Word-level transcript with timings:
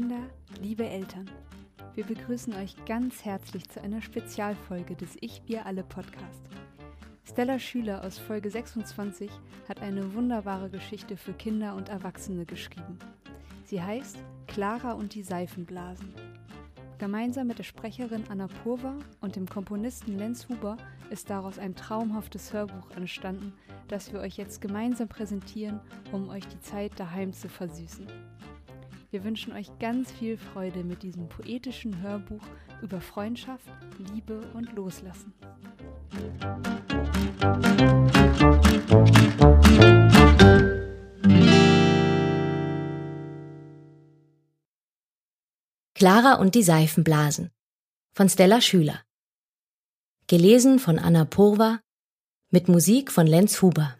Kinder, 0.00 0.30
liebe 0.62 0.88
Eltern, 0.88 1.28
wir 1.96 2.04
begrüßen 2.04 2.54
euch 2.54 2.76
ganz 2.86 3.24
herzlich 3.24 3.68
zu 3.68 3.82
einer 3.82 4.00
Spezialfolge 4.00 4.94
des 4.94 5.16
Ich, 5.20 5.42
Wir 5.46 5.66
alle 5.66 5.82
Podcast. 5.82 6.40
Stella 7.24 7.58
Schüler 7.58 8.04
aus 8.04 8.16
Folge 8.16 8.48
26 8.48 9.28
hat 9.68 9.82
eine 9.82 10.14
wunderbare 10.14 10.70
Geschichte 10.70 11.16
für 11.16 11.32
Kinder 11.32 11.74
und 11.74 11.88
Erwachsene 11.88 12.46
geschrieben. 12.46 13.00
Sie 13.64 13.82
heißt 13.82 14.18
Clara 14.46 14.92
und 14.92 15.14
die 15.14 15.24
Seifenblasen. 15.24 16.14
Gemeinsam 16.98 17.48
mit 17.48 17.58
der 17.58 17.64
Sprecherin 17.64 18.22
Anna 18.28 18.46
Purva 18.46 18.94
und 19.20 19.34
dem 19.34 19.48
Komponisten 19.48 20.16
Lenz 20.16 20.48
Huber 20.48 20.76
ist 21.10 21.28
daraus 21.28 21.58
ein 21.58 21.74
traumhaftes 21.74 22.52
Hörbuch 22.52 22.92
entstanden, 22.92 23.52
das 23.88 24.12
wir 24.12 24.20
euch 24.20 24.36
jetzt 24.36 24.60
gemeinsam 24.60 25.08
präsentieren, 25.08 25.80
um 26.12 26.28
euch 26.28 26.46
die 26.46 26.60
Zeit 26.60 26.92
daheim 27.00 27.32
zu 27.32 27.48
versüßen. 27.48 28.06
Wir 29.10 29.24
wünschen 29.24 29.54
euch 29.54 29.70
ganz 29.78 30.12
viel 30.12 30.36
Freude 30.36 30.84
mit 30.84 31.02
diesem 31.02 31.30
poetischen 31.30 32.02
Hörbuch 32.02 32.42
über 32.82 33.00
Freundschaft, 33.00 33.66
Liebe 34.12 34.40
und 34.52 34.70
Loslassen. 34.74 35.32
Clara 45.94 46.34
und 46.34 46.54
die 46.54 46.62
Seifenblasen 46.62 47.50
von 48.12 48.28
Stella 48.28 48.60
Schüler. 48.60 49.02
Gelesen 50.26 50.78
von 50.78 50.98
Anna 50.98 51.24
Purva 51.24 51.80
mit 52.50 52.68
Musik 52.68 53.10
von 53.10 53.26
Lenz 53.26 53.62
Huber. 53.62 53.97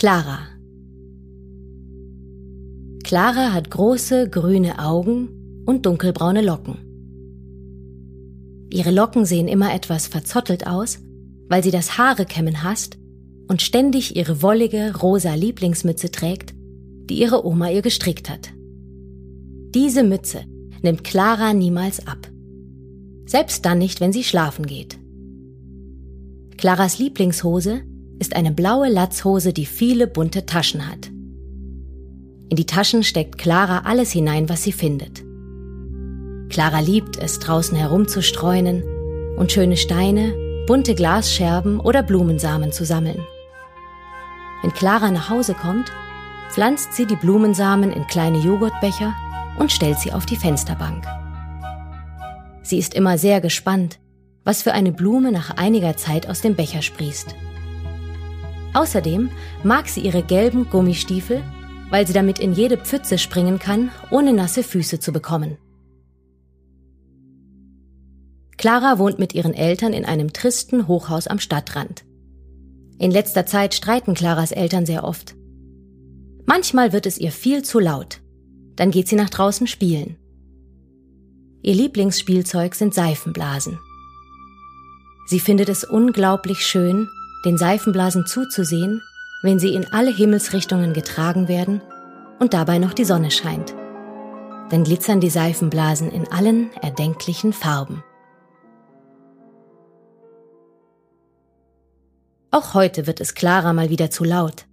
Clara. 0.00 0.38
Clara 3.04 3.52
hat 3.52 3.70
große 3.70 4.30
grüne 4.30 4.78
Augen 4.78 5.62
und 5.66 5.84
dunkelbraune 5.84 6.40
Locken. 6.40 6.78
Ihre 8.72 8.92
Locken 8.92 9.26
sehen 9.26 9.46
immer 9.46 9.74
etwas 9.74 10.06
verzottelt 10.06 10.66
aus, 10.66 11.00
weil 11.50 11.62
sie 11.62 11.70
das 11.70 11.98
Haarekämmen 11.98 12.62
hasst 12.62 12.96
und 13.46 13.60
ständig 13.60 14.16
ihre 14.16 14.40
wollige 14.40 14.96
rosa 14.96 15.34
Lieblingsmütze 15.34 16.10
trägt, 16.10 16.54
die 17.10 17.20
ihre 17.20 17.44
Oma 17.44 17.68
ihr 17.68 17.82
gestrickt 17.82 18.30
hat. 18.30 18.48
Diese 19.74 20.02
Mütze 20.02 20.46
nimmt 20.80 21.04
Clara 21.04 21.52
niemals 21.52 22.06
ab. 22.06 22.26
Selbst 23.26 23.66
dann 23.66 23.76
nicht, 23.76 24.00
wenn 24.00 24.14
sie 24.14 24.24
schlafen 24.24 24.64
geht. 24.64 24.98
Claras 26.56 26.98
Lieblingshose 26.98 27.82
ist 28.20 28.36
eine 28.36 28.52
blaue 28.52 28.88
Latzhose, 28.88 29.52
die 29.52 29.66
viele 29.66 30.06
bunte 30.06 30.46
Taschen 30.46 30.86
hat. 30.86 31.08
In 32.50 32.56
die 32.56 32.66
Taschen 32.66 33.02
steckt 33.02 33.38
Clara 33.38 33.82
alles 33.84 34.12
hinein, 34.12 34.48
was 34.48 34.62
sie 34.62 34.72
findet. 34.72 35.24
Clara 36.50 36.80
liebt 36.80 37.16
es, 37.16 37.38
draußen 37.38 37.76
herumzustreunen 37.76 38.84
und 39.36 39.50
schöne 39.52 39.76
Steine, 39.76 40.34
bunte 40.66 40.94
Glasscherben 40.94 41.80
oder 41.80 42.02
Blumensamen 42.02 42.72
zu 42.72 42.84
sammeln. 42.84 43.24
Wenn 44.62 44.72
Clara 44.72 45.10
nach 45.10 45.30
Hause 45.30 45.54
kommt, 45.54 45.90
pflanzt 46.50 46.92
sie 46.92 47.06
die 47.06 47.16
Blumensamen 47.16 47.92
in 47.92 48.06
kleine 48.06 48.38
Joghurtbecher 48.38 49.14
und 49.58 49.72
stellt 49.72 49.98
sie 49.98 50.12
auf 50.12 50.26
die 50.26 50.36
Fensterbank. 50.36 51.06
Sie 52.62 52.78
ist 52.78 52.94
immer 52.94 53.16
sehr 53.16 53.40
gespannt, 53.40 53.98
was 54.44 54.62
für 54.62 54.72
eine 54.72 54.92
Blume 54.92 55.32
nach 55.32 55.56
einiger 55.56 55.96
Zeit 55.96 56.28
aus 56.28 56.40
dem 56.40 56.56
Becher 56.56 56.82
sprießt. 56.82 57.34
Außerdem 58.74 59.30
mag 59.64 59.88
sie 59.88 60.00
ihre 60.00 60.22
gelben 60.22 60.70
Gummistiefel, 60.70 61.42
weil 61.90 62.06
sie 62.06 62.12
damit 62.12 62.38
in 62.38 62.52
jede 62.52 62.76
Pfütze 62.76 63.18
springen 63.18 63.58
kann, 63.58 63.90
ohne 64.10 64.32
nasse 64.32 64.62
Füße 64.62 65.00
zu 65.00 65.12
bekommen. 65.12 65.58
Clara 68.56 68.98
wohnt 68.98 69.18
mit 69.18 69.34
ihren 69.34 69.54
Eltern 69.54 69.92
in 69.92 70.04
einem 70.04 70.32
tristen 70.32 70.86
Hochhaus 70.86 71.26
am 71.26 71.40
Stadtrand. 71.40 72.04
In 72.98 73.10
letzter 73.10 73.46
Zeit 73.46 73.74
streiten 73.74 74.14
Claras 74.14 74.52
Eltern 74.52 74.84
sehr 74.84 75.04
oft. 75.04 75.34
Manchmal 76.44 76.92
wird 76.92 77.06
es 77.06 77.16
ihr 77.16 77.32
viel 77.32 77.62
zu 77.62 77.78
laut. 77.78 78.20
Dann 78.76 78.90
geht 78.90 79.08
sie 79.08 79.16
nach 79.16 79.30
draußen 79.30 79.66
spielen. 79.66 80.16
Ihr 81.62 81.74
Lieblingsspielzeug 81.74 82.74
sind 82.74 82.94
Seifenblasen. 82.94 83.78
Sie 85.26 85.40
findet 85.40 85.68
es 85.68 85.84
unglaublich 85.84 86.66
schön, 86.66 87.08
den 87.44 87.56
Seifenblasen 87.56 88.26
zuzusehen, 88.26 89.02
wenn 89.42 89.58
sie 89.58 89.74
in 89.74 89.92
alle 89.92 90.10
Himmelsrichtungen 90.10 90.92
getragen 90.92 91.48
werden 91.48 91.80
und 92.38 92.54
dabei 92.54 92.78
noch 92.78 92.92
die 92.92 93.04
Sonne 93.04 93.30
scheint. 93.30 93.74
Dann 94.70 94.84
glitzern 94.84 95.20
die 95.20 95.30
Seifenblasen 95.30 96.10
in 96.10 96.30
allen 96.30 96.72
erdenklichen 96.74 97.52
Farben. 97.52 98.04
Auch 102.50 102.74
heute 102.74 103.06
wird 103.06 103.20
es 103.20 103.34
Clara 103.34 103.72
mal 103.72 103.90
wieder 103.90 104.10
zu 104.10 104.24
laut. 104.24 104.66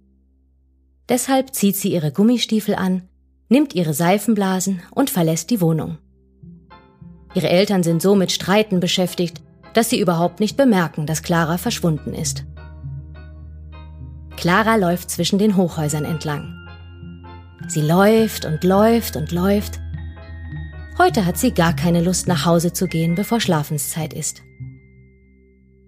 Deshalb 1.08 1.54
zieht 1.54 1.76
sie 1.76 1.92
ihre 1.92 2.12
Gummistiefel 2.12 2.74
an, 2.74 3.08
nimmt 3.48 3.74
ihre 3.74 3.94
Seifenblasen 3.94 4.82
und 4.90 5.10
verlässt 5.10 5.50
die 5.50 5.60
Wohnung. 5.60 5.98
Ihre 7.34 7.48
Eltern 7.48 7.82
sind 7.82 8.02
so 8.02 8.14
mit 8.14 8.32
Streiten 8.32 8.80
beschäftigt, 8.80 9.40
dass 9.74 9.90
sie 9.90 10.00
überhaupt 10.00 10.40
nicht 10.40 10.56
bemerken, 10.56 11.06
dass 11.06 11.22
Clara 11.22 11.56
verschwunden 11.56 12.14
ist. 12.14 12.44
Clara 14.38 14.76
läuft 14.76 15.10
zwischen 15.10 15.40
den 15.40 15.56
Hochhäusern 15.56 16.04
entlang. 16.04 16.54
Sie 17.66 17.80
läuft 17.80 18.44
und 18.44 18.62
läuft 18.62 19.16
und 19.16 19.32
läuft. 19.32 19.80
Heute 20.96 21.26
hat 21.26 21.36
sie 21.36 21.50
gar 21.50 21.74
keine 21.74 22.00
Lust 22.00 22.28
nach 22.28 22.44
Hause 22.44 22.72
zu 22.72 22.86
gehen, 22.86 23.16
bevor 23.16 23.40
Schlafenszeit 23.40 24.12
ist. 24.14 24.42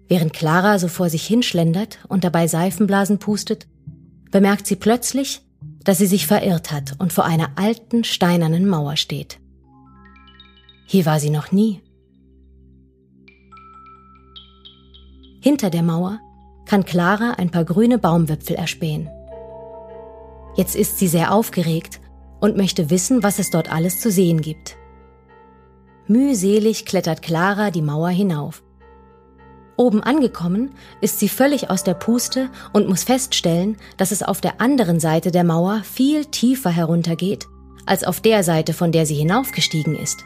Während 0.09 0.33
Clara 0.33 0.79
so 0.79 0.89
vor 0.89 1.09
sich 1.09 1.25
hinschlendert 1.25 1.99
und 2.09 2.25
dabei 2.25 2.47
Seifenblasen 2.47 3.19
pustet, 3.19 3.67
bemerkt 4.31 4.67
sie 4.67 4.75
plötzlich, 4.75 5.39
dass 5.85 5.99
sie 5.99 6.07
sich 6.07 6.27
verirrt 6.27 6.73
hat 6.73 6.95
und 6.99 7.13
vor 7.13 7.23
einer 7.23 7.51
alten 7.55 8.03
steinernen 8.03 8.67
Mauer 8.67 8.97
steht. 8.97 9.39
Hier 10.87 11.05
war 11.05 11.21
sie 11.21 11.29
noch 11.29 11.53
nie. 11.53 11.81
Hinter 15.39 15.69
der 15.69 15.83
Mauer 15.83 16.19
kann 16.65 16.85
Clara 16.85 17.35
ein 17.37 17.49
paar 17.49 17.65
grüne 17.65 17.97
Baumwipfel 17.97 18.55
erspähen. 18.55 19.09
Jetzt 20.55 20.75
ist 20.75 20.97
sie 20.97 21.07
sehr 21.07 21.33
aufgeregt 21.33 21.99
und 22.39 22.57
möchte 22.57 22.89
wissen, 22.89 23.23
was 23.23 23.39
es 23.39 23.49
dort 23.49 23.71
alles 23.71 23.99
zu 23.99 24.11
sehen 24.11 24.41
gibt. 24.41 24.77
Mühselig 26.07 26.85
klettert 26.85 27.21
Clara 27.21 27.71
die 27.71 27.81
Mauer 27.81 28.09
hinauf. 28.09 28.63
Oben 29.77 30.03
angekommen 30.03 30.71
ist 30.99 31.19
sie 31.19 31.29
völlig 31.29 31.69
aus 31.69 31.83
der 31.83 31.93
Puste 31.93 32.49
und 32.73 32.87
muss 32.87 33.03
feststellen, 33.03 33.77
dass 33.97 34.11
es 34.11 34.21
auf 34.21 34.41
der 34.41 34.59
anderen 34.59 34.99
Seite 34.99 35.31
der 35.31 35.43
Mauer 35.43 35.81
viel 35.83 36.25
tiefer 36.25 36.69
heruntergeht, 36.69 37.47
als 37.85 38.03
auf 38.03 38.19
der 38.19 38.43
Seite, 38.43 38.73
von 38.73 38.91
der 38.91 39.05
sie 39.05 39.15
hinaufgestiegen 39.15 39.95
ist. 39.95 40.25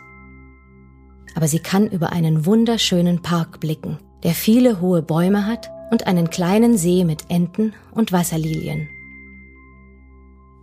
Aber 1.36 1.48
sie 1.48 1.60
kann 1.60 1.88
über 1.88 2.12
einen 2.12 2.46
wunderschönen 2.46 3.22
Park 3.22 3.60
blicken, 3.60 4.00
der 4.24 4.34
viele 4.34 4.82
hohe 4.82 5.02
Bäume 5.02 5.46
hat 5.46 5.70
und 5.96 6.08
einen 6.08 6.30
kleinen 6.30 6.78
See 6.78 7.06
mit 7.06 7.30
Enten 7.30 7.72
und 7.92 8.12
Wasserlilien. 8.12 8.90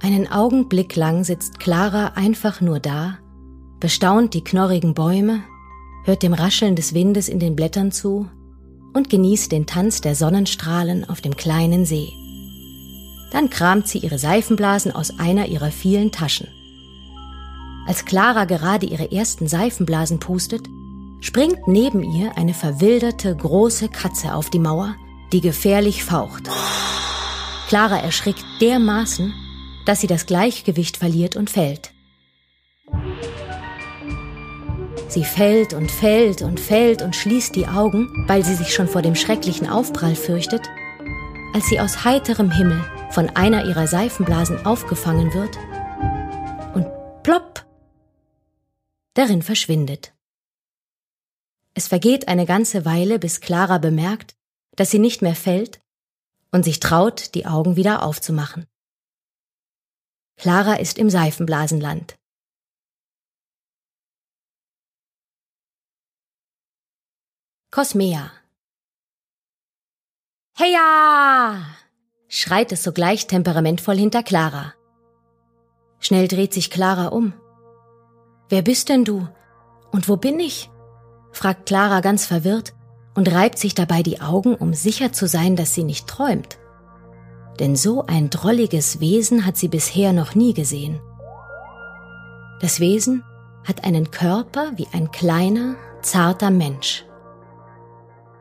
Einen 0.03 0.31
Augenblick 0.31 0.95
lang 0.95 1.25
sitzt 1.25 1.59
Clara 1.59 2.09
einfach 2.17 2.61
nur 2.61 2.81
da, 2.81 3.17
bestaunt 3.81 4.35
die 4.35 4.45
knorrigen 4.45 4.93
Bäume, 4.93 5.43
hört 6.05 6.23
dem 6.23 6.35
Rascheln 6.35 6.77
des 6.77 6.93
Windes 6.93 7.31
in 7.31 7.39
den 7.39 7.57
Blättern 7.57 7.93
zu 7.93 8.29
und 8.93 9.09
genießt 9.09 9.51
den 9.51 9.65
Tanz 9.65 10.03
der 10.03 10.15
Sonnenstrahlen 10.15 11.09
auf 11.09 11.23
dem 11.23 11.35
kleinen 11.35 11.87
See. 11.87 12.11
Dann 13.33 13.49
kramt 13.49 13.89
sie 13.89 14.01
ihre 14.01 14.19
Seifenblasen 14.19 14.93
aus 14.93 15.19
einer 15.19 15.47
ihrer 15.47 15.71
vielen 15.71 16.13
Taschen. 16.13 16.49
Als 17.87 18.05
Clara 18.05 18.45
gerade 18.45 18.85
ihre 18.85 19.11
ersten 19.11 19.49
Seifenblasen 19.49 20.19
pustet, 20.19 20.69
springt 21.23 21.67
neben 21.69 22.03
ihr 22.03 22.37
eine 22.37 22.53
verwilderte 22.53 23.35
große 23.35 23.89
Katze 23.89 24.35
auf 24.35 24.51
die 24.51 24.59
Mauer, 24.59 24.95
die 25.33 25.41
gefährlich 25.41 26.05
faucht. 26.05 26.49
Clara 27.69 27.99
erschrickt 27.99 28.45
dermaßen, 28.61 29.33
dass 29.87 30.01
sie 30.01 30.07
das 30.07 30.27
Gleichgewicht 30.27 30.97
verliert 30.97 31.37
und 31.37 31.51
fällt. 31.51 31.93
Sie 35.09 35.25
fällt 35.25 35.75
und 35.75 35.91
fällt 35.91 36.41
und 36.43 36.59
fällt 36.59 37.03
und 37.03 37.15
schließt 37.15 37.55
die 37.55 37.67
Augen, 37.67 38.09
weil 38.29 38.45
sie 38.45 38.55
sich 38.55 38.75
schon 38.75 38.89
vor 38.89 39.03
dem 39.03 39.15
schrecklichen 39.15 39.69
Aufprall 39.69 40.15
fürchtet, 40.15 40.63
als 41.55 41.67
sie 41.67 41.81
aus 41.81 42.05
heiterem 42.05 42.51
Himmel 42.51 42.83
von 43.11 43.29
einer 43.31 43.67
ihrer 43.67 43.87
Seifenblasen 43.87 44.65
aufgefangen 44.65 45.35
wird 45.35 45.59
und 46.75 46.87
plopp 47.23 47.67
darin 49.15 49.43
verschwindet. 49.43 50.15
Es 51.75 51.89
vergeht 51.89 52.29
eine 52.29 52.47
ganze 52.47 52.85
Weile, 52.85 53.19
bis 53.19 53.41
Clara 53.41 53.79
bemerkt, 53.79 54.35
dass 54.77 54.91
sie 54.91 54.99
nicht 54.99 55.23
mehr 55.23 55.35
fällt 55.35 55.81
und 56.51 56.65
sich 56.65 56.81
traut, 56.81 57.35
die 57.35 57.47
Augen 57.47 57.77
wieder 57.77 58.03
aufzumachen. 58.03 58.67
Clara 60.37 60.75
ist 60.75 60.99
im 60.99 61.11
Seifenblasenland. 61.11 62.17
Cosmea 67.71 68.31
Heya! 70.55 71.65
schreit 72.29 72.73
es 72.73 72.83
sogleich 72.83 73.27
temperamentvoll 73.27 73.97
hinter 73.97 74.23
Clara. 74.23 74.75
Schnell 75.99 76.29
dreht 76.29 76.53
sich 76.53 76.71
Clara 76.71 77.09
um. 77.09 77.33
Wer 78.49 78.63
bist 78.63 78.91
denn 78.91 79.05
du? 79.05 79.29
Und 79.91 80.09
wo 80.09 80.17
bin 80.17 80.41
ich? 80.41 80.71
fragt 81.33 81.67
Clara 81.67 82.01
ganz 82.01 82.27
verwirrt 82.27 82.75
und 83.15 83.31
reibt 83.31 83.59
sich 83.59 83.75
dabei 83.75 84.03
die 84.03 84.21
Augen, 84.21 84.55
um 84.55 84.75
sicher 84.75 85.13
zu 85.13 85.27
sein, 85.27 85.57
dass 85.57 85.75
sie 85.75 85.85
nicht 85.85 86.07
träumt 86.07 86.59
denn 87.59 87.77
so 87.77 88.05
ein 88.07 88.31
drolliges 88.31 89.01
Wesen 89.01 89.47
hat 89.47 89.57
sie 89.57 89.69
bisher 89.69 90.13
noch 90.13 90.35
nie 90.35 90.55
gesehen. 90.55 91.01
Das 92.61 92.81
Wesen 92.81 93.23
hat 93.65 93.85
einen 93.85 94.11
Körper 94.11 94.73
wie 94.77 94.89
ein 94.93 95.11
kleiner, 95.11 95.77
zarter 96.01 96.51
Mensch. 96.51 97.05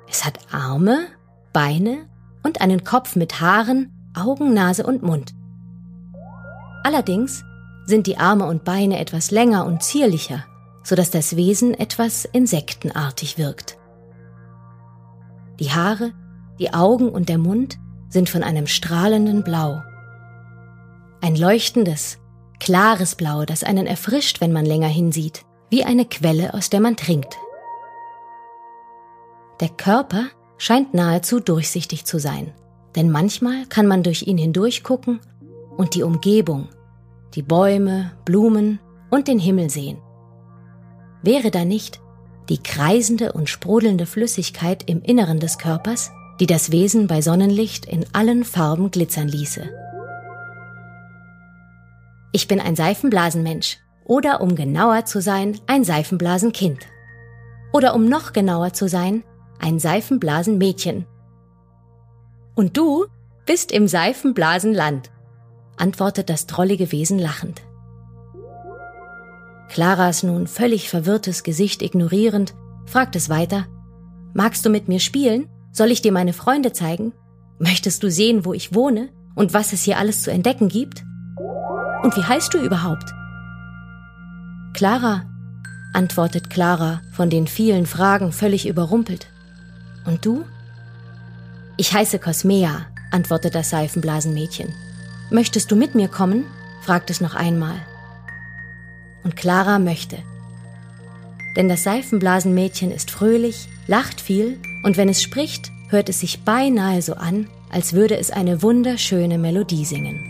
Es 0.07 0.25
hat 0.25 0.39
Arme, 0.51 1.07
Beine 1.53 2.09
und 2.43 2.61
einen 2.61 2.83
Kopf 2.83 3.15
mit 3.15 3.41
Haaren, 3.41 3.91
Augen, 4.15 4.53
Nase 4.53 4.85
und 4.85 5.03
Mund. 5.03 5.33
Allerdings 6.83 7.43
sind 7.85 8.07
die 8.07 8.17
Arme 8.17 8.45
und 8.45 8.63
Beine 8.63 8.99
etwas 8.99 9.31
länger 9.31 9.65
und 9.65 9.83
zierlicher, 9.83 10.45
so 10.83 10.95
dass 10.95 11.11
das 11.11 11.35
Wesen 11.35 11.73
etwas 11.73 12.25
insektenartig 12.25 13.37
wirkt. 13.37 13.77
Die 15.61 15.69
Haare, 15.69 16.11
die 16.57 16.73
Augen 16.73 17.07
und 17.07 17.29
der 17.29 17.37
Mund 17.37 17.77
sind 18.09 18.31
von 18.31 18.41
einem 18.41 18.65
strahlenden 18.65 19.43
Blau. 19.43 19.83
Ein 21.21 21.35
leuchtendes, 21.35 22.17
klares 22.59 23.13
Blau, 23.13 23.45
das 23.45 23.63
einen 23.63 23.85
erfrischt, 23.85 24.41
wenn 24.41 24.53
man 24.53 24.65
länger 24.65 24.87
hinsieht, 24.87 25.45
wie 25.69 25.85
eine 25.85 26.05
Quelle, 26.05 26.55
aus 26.55 26.71
der 26.71 26.81
man 26.81 26.97
trinkt. 26.97 27.37
Der 29.59 29.69
Körper 29.69 30.29
scheint 30.57 30.95
nahezu 30.95 31.39
durchsichtig 31.39 32.05
zu 32.05 32.19
sein, 32.19 32.51
denn 32.95 33.11
manchmal 33.11 33.67
kann 33.67 33.85
man 33.85 34.01
durch 34.01 34.23
ihn 34.23 34.39
hindurchgucken 34.39 35.19
und 35.77 35.93
die 35.93 36.01
Umgebung, 36.01 36.69
die 37.35 37.43
Bäume, 37.43 38.13
Blumen 38.25 38.79
und 39.11 39.27
den 39.27 39.37
Himmel 39.37 39.69
sehen. 39.69 39.99
Wäre 41.21 41.51
da 41.51 41.65
nicht 41.65 42.00
die 42.51 42.61
kreisende 42.61 43.31
und 43.31 43.49
sprudelnde 43.49 44.05
Flüssigkeit 44.05 44.83
im 44.85 45.01
Inneren 45.01 45.39
des 45.39 45.57
Körpers, 45.57 46.11
die 46.41 46.47
das 46.47 46.69
Wesen 46.69 47.07
bei 47.07 47.21
Sonnenlicht 47.21 47.85
in 47.85 48.05
allen 48.11 48.43
Farben 48.43 48.91
glitzern 48.91 49.29
ließe. 49.29 49.69
Ich 52.33 52.49
bin 52.49 52.59
ein 52.59 52.75
Seifenblasenmensch 52.75 53.77
oder 54.03 54.41
um 54.41 54.55
genauer 54.55 55.05
zu 55.05 55.21
sein, 55.21 55.61
ein 55.65 55.85
Seifenblasenkind. 55.85 56.87
Oder 57.71 57.95
um 57.95 58.09
noch 58.09 58.33
genauer 58.33 58.73
zu 58.73 58.89
sein, 58.89 59.23
ein 59.59 59.79
Seifenblasenmädchen. 59.79 61.05
Und 62.53 62.75
du 62.75 63.05
bist 63.45 63.71
im 63.71 63.87
Seifenblasenland, 63.87 65.09
antwortet 65.77 66.29
das 66.29 66.47
drollige 66.47 66.91
Wesen 66.91 67.17
lachend. 67.17 67.61
Claras 69.71 70.21
nun 70.21 70.47
völlig 70.47 70.89
verwirrtes 70.89 71.43
Gesicht 71.43 71.81
ignorierend, 71.81 72.53
fragt 72.85 73.15
es 73.15 73.29
weiter, 73.29 73.67
Magst 74.33 74.65
du 74.65 74.69
mit 74.69 74.89
mir 74.89 74.99
spielen? 74.99 75.47
Soll 75.71 75.91
ich 75.91 76.01
dir 76.01 76.11
meine 76.11 76.33
Freunde 76.33 76.73
zeigen? 76.73 77.13
Möchtest 77.57 78.03
du 78.03 78.11
sehen, 78.11 78.43
wo 78.43 78.53
ich 78.53 78.75
wohne 78.75 79.09
und 79.33 79.53
was 79.53 79.71
es 79.71 79.83
hier 79.83 79.97
alles 79.97 80.23
zu 80.23 80.31
entdecken 80.31 80.67
gibt? 80.67 81.03
Und 82.03 82.15
wie 82.17 82.23
heißt 82.23 82.53
du 82.53 82.57
überhaupt? 82.57 83.05
Clara, 84.73 85.23
antwortet 85.93 86.49
Clara, 86.49 87.01
von 87.13 87.29
den 87.29 87.47
vielen 87.47 87.85
Fragen 87.85 88.33
völlig 88.33 88.67
überrumpelt. 88.67 89.27
Und 90.05 90.25
du? 90.25 90.43
Ich 91.77 91.93
heiße 91.93 92.19
Cosmea, 92.19 92.87
antwortet 93.11 93.55
das 93.55 93.69
Seifenblasenmädchen. 93.69 94.73
Möchtest 95.29 95.71
du 95.71 95.77
mit 95.77 95.95
mir 95.95 96.09
kommen? 96.09 96.45
fragt 96.81 97.09
es 97.09 97.21
noch 97.21 97.35
einmal. 97.35 97.75
Und 99.23 99.35
Clara 99.35 99.79
möchte. 99.79 100.17
Denn 101.55 101.69
das 101.69 101.83
Seifenblasenmädchen 101.83 102.91
ist 102.91 103.11
fröhlich, 103.11 103.67
lacht 103.87 104.21
viel 104.21 104.59
und 104.83 104.97
wenn 104.97 105.09
es 105.09 105.21
spricht, 105.21 105.71
hört 105.89 106.09
es 106.09 106.21
sich 106.21 106.43
beinahe 106.43 107.01
so 107.01 107.15
an, 107.15 107.47
als 107.69 107.93
würde 107.93 108.17
es 108.17 108.31
eine 108.31 108.61
wunderschöne 108.61 109.37
Melodie 109.37 109.85
singen. 109.85 110.27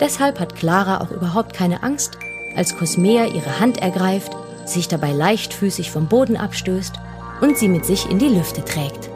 Deshalb 0.00 0.38
hat 0.38 0.54
Clara 0.54 1.00
auch 1.00 1.10
überhaupt 1.10 1.54
keine 1.54 1.82
Angst, 1.82 2.18
als 2.56 2.76
Cosmea 2.76 3.26
ihre 3.26 3.58
Hand 3.58 3.78
ergreift, 3.78 4.32
sich 4.64 4.88
dabei 4.88 5.12
leichtfüßig 5.12 5.90
vom 5.90 6.08
Boden 6.08 6.36
abstößt 6.36 6.94
und 7.40 7.58
sie 7.58 7.68
mit 7.68 7.84
sich 7.84 8.08
in 8.10 8.18
die 8.18 8.28
Lüfte 8.28 8.64
trägt. 8.64 9.10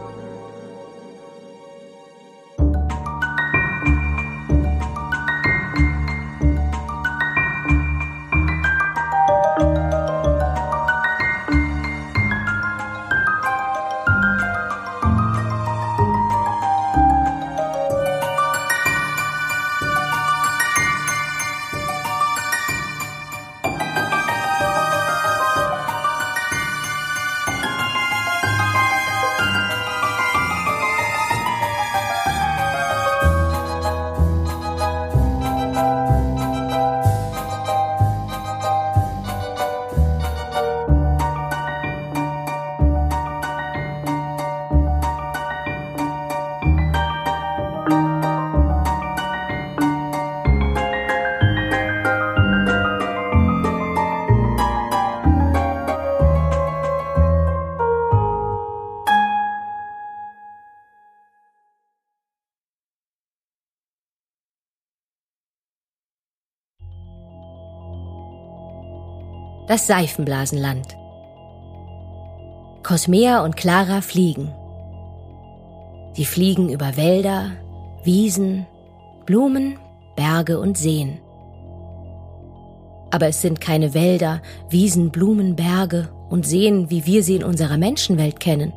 Das 69.73 69.87
Seifenblasenland. 69.87 70.99
Cosmea 72.83 73.43
und 73.43 73.57
Clara 73.57 74.02
fliegen. 74.02 74.52
Sie 76.12 76.26
fliegen 76.26 76.69
über 76.69 76.99
Wälder, 76.99 77.52
Wiesen, 78.05 78.67
Blumen, 79.25 79.79
Berge 80.14 80.61
und 80.61 80.76
Seen. 80.76 81.21
Aber 83.11 83.29
es 83.29 83.41
sind 83.41 83.62
keine 83.62 83.95
Wälder, 83.95 84.43
Wiesen, 84.69 85.11
Blumen, 85.11 85.57
Berge 85.57 86.11
und 86.29 86.47
Seen, 86.47 86.91
wie 86.91 87.07
wir 87.07 87.23
sie 87.23 87.37
in 87.37 87.43
unserer 87.43 87.79
Menschenwelt 87.79 88.41
kennen. 88.41 88.75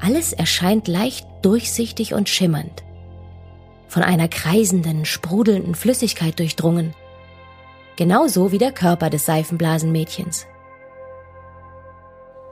Alles 0.00 0.34
erscheint 0.34 0.86
leicht 0.86 1.26
durchsichtig 1.40 2.12
und 2.12 2.28
schimmernd, 2.28 2.84
von 3.88 4.02
einer 4.02 4.28
kreisenden, 4.28 5.06
sprudelnden 5.06 5.74
Flüssigkeit 5.74 6.38
durchdrungen, 6.38 6.92
genauso 7.96 8.52
wie 8.52 8.58
der 8.58 8.72
Körper 8.72 9.10
des 9.10 9.26
Seifenblasenmädchens. 9.26 10.46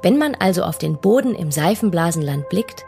Wenn 0.02 0.18
man 0.18 0.34
also 0.34 0.64
auf 0.64 0.78
den 0.78 0.98
Boden 0.98 1.34
im 1.34 1.50
Seifenblasenland 1.50 2.48
blickt, 2.48 2.84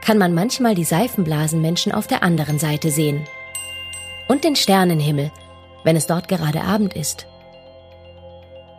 kann 0.00 0.18
man 0.18 0.34
manchmal 0.34 0.74
die 0.74 0.84
Seifenblasenmenschen 0.84 1.92
auf 1.92 2.06
der 2.06 2.22
anderen 2.22 2.58
Seite 2.58 2.90
sehen. 2.90 3.26
Und 4.28 4.44
den 4.44 4.54
Sternenhimmel, 4.54 5.32
wenn 5.82 5.96
es 5.96 6.06
dort 6.06 6.28
gerade 6.28 6.62
Abend 6.62 6.94
ist. 6.94 7.26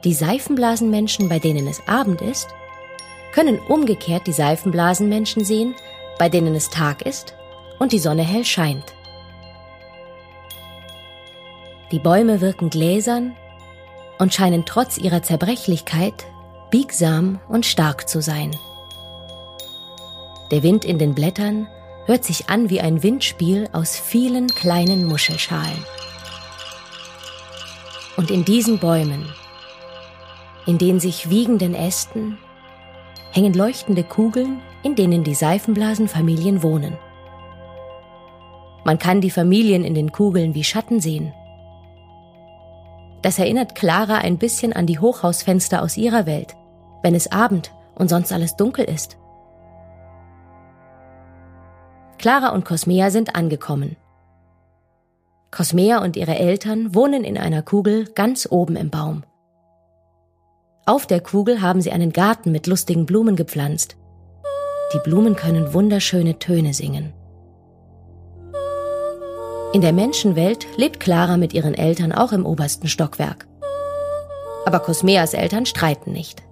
Die 0.04 0.14
Seifenblasenmenschen, 0.14 1.30
bei 1.30 1.40
denen 1.40 1.68
es 1.68 1.88
Abend 1.88 2.22
ist, 2.22 2.50
können 3.34 3.60
umgekehrt 3.60 4.28
die 4.28 4.34
Seifenblasenmenschen 4.34 5.44
sehen, 5.44 5.76
bei 6.18 6.30
denen 6.30 6.56
es 6.56 6.70
Tag 6.70 7.02
ist 7.02 7.36
und 7.80 7.92
die 7.92 8.00
Sonne 8.00 8.24
hell 8.24 8.46
scheint. 8.46 8.95
Die 11.96 12.00
Bäume 12.00 12.42
wirken 12.42 12.70
gläsern 12.70 13.38
und 14.20 14.34
scheinen 14.34 14.66
trotz 14.66 14.98
ihrer 14.98 15.24
Zerbrechlichkeit 15.24 16.26
biegsam 16.70 17.40
und 17.48 17.66
stark 17.66 18.10
zu 18.10 18.22
sein. 18.22 18.54
Der 20.52 20.62
Wind 20.62 20.84
in 20.84 21.00
den 21.00 21.16
Blättern 21.16 21.68
hört 22.06 22.26
sich 22.26 22.50
an 22.50 22.70
wie 22.70 22.82
ein 22.82 23.02
Windspiel 23.02 23.70
aus 23.72 23.98
vielen 23.98 24.48
kleinen 24.48 25.06
Muschelschalen. 25.06 25.86
Und 28.18 28.30
in 28.30 28.44
diesen 28.44 28.78
Bäumen, 28.80 29.30
in 30.66 30.78
den 30.78 31.00
sich 31.00 31.30
wiegenden 31.30 31.74
Ästen, 31.74 32.38
hängen 33.32 33.54
leuchtende 33.54 34.04
Kugeln, 34.04 34.60
in 34.84 34.96
denen 34.96 35.24
die 35.24 35.34
Seifenblasenfamilien 35.34 36.62
wohnen. 36.62 36.98
Man 38.84 39.00
kann 39.00 39.22
die 39.22 39.32
Familien 39.32 39.86
in 39.86 39.94
den 39.94 40.12
Kugeln 40.12 40.56
wie 40.56 40.66
Schatten 40.66 41.00
sehen. 41.00 41.32
Das 43.26 43.40
erinnert 43.40 43.74
Clara 43.74 44.20
ein 44.20 44.38
bisschen 44.38 44.72
an 44.72 44.86
die 44.86 45.00
Hochhausfenster 45.00 45.82
aus 45.82 45.98
ihrer 45.98 46.28
Welt, 46.28 46.56
wenn 47.02 47.16
es 47.16 47.32
Abend 47.32 47.72
und 47.96 48.08
sonst 48.08 48.32
alles 48.32 48.56
dunkel 48.56 48.86
ist. 48.86 49.18
Clara 52.20 52.50
und 52.50 52.66
Cosmea 52.66 53.10
sind 53.10 53.36
angekommen. 53.36 53.96
Cosmea 55.50 56.04
und 56.04 56.18
ihre 56.18 56.38
Eltern 56.38 56.94
wohnen 56.94 57.24
in 57.24 57.40
einer 57.40 57.64
Kugel 57.64 58.06
ganz 58.14 58.48
oben 58.52 58.76
im 58.76 58.92
Baum. 58.92 59.24
Auf 60.86 61.08
der 61.08 61.20
Kugel 61.20 61.64
haben 61.64 61.82
sie 61.82 61.92
einen 61.92 62.14
Garten 62.14 62.52
mit 62.52 62.68
lustigen 62.68 63.08
Blumen 63.08 63.36
gepflanzt. 63.36 63.98
Die 64.94 65.00
Blumen 65.00 65.36
können 65.36 65.74
wunderschöne 65.74 66.38
Töne 66.38 66.76
singen. 66.76 67.15
In 69.74 69.82
der 69.82 69.94
Menschenwelt 69.94 70.68
lebt 70.78 71.00
Clara 71.00 71.38
mit 71.38 71.54
ihren 71.54 71.74
Eltern 71.74 72.12
auch 72.12 72.32
im 72.32 72.46
obersten 72.46 72.88
Stockwerk. 72.88 73.46
Aber 74.66 74.80
Cosmeas 74.80 75.34
Eltern 75.34 75.66
streiten 75.66 76.12
nicht. 76.12 76.44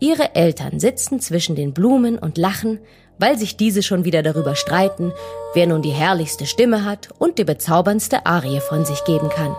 Ihre 0.00 0.34
Eltern 0.34 0.80
sitzen 0.80 1.20
zwischen 1.20 1.56
den 1.56 1.72
Blumen 1.72 2.18
und 2.18 2.36
lachen, 2.36 2.80
weil 3.18 3.38
sich 3.38 3.56
diese 3.56 3.82
schon 3.82 4.04
wieder 4.04 4.22
darüber 4.22 4.56
streiten, 4.56 5.12
wer 5.54 5.66
nun 5.66 5.82
die 5.82 5.92
herrlichste 5.92 6.46
Stimme 6.46 6.84
hat 6.84 7.08
und 7.18 7.38
die 7.38 7.44
bezauberndste 7.44 8.26
Arie 8.26 8.60
von 8.60 8.84
sich 8.84 9.04
geben 9.04 9.28
kann. 9.28 9.54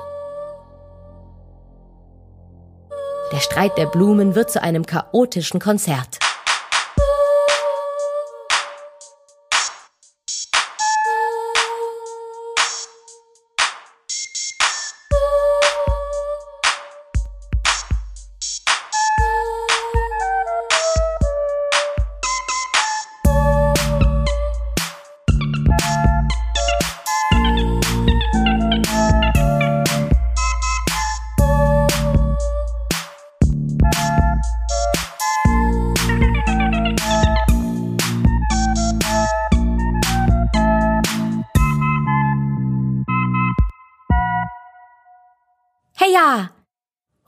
Der 3.31 3.39
Streit 3.39 3.77
der 3.77 3.87
Blumen 3.87 4.35
wird 4.35 4.51
zu 4.51 4.61
einem 4.61 4.85
chaotischen 4.85 5.59
Konzert. 5.59 6.19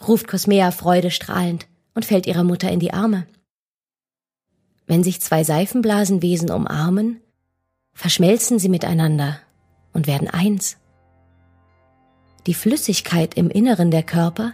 Ruft 0.07 0.27
Cosmea 0.27 0.71
freudestrahlend 0.71 1.67
und 1.93 2.05
fällt 2.05 2.27
ihrer 2.27 2.43
Mutter 2.43 2.71
in 2.71 2.79
die 2.79 2.93
Arme. 2.93 3.27
Wenn 4.85 5.03
sich 5.03 5.21
zwei 5.21 5.43
Seifenblasenwesen 5.43 6.49
umarmen, 6.49 7.19
verschmelzen 7.93 8.59
sie 8.59 8.69
miteinander 8.69 9.39
und 9.93 10.07
werden 10.07 10.29
eins. 10.29 10.77
Die 12.45 12.53
Flüssigkeit 12.53 13.33
im 13.33 13.49
Inneren 13.49 13.91
der 13.91 14.03
Körper 14.03 14.53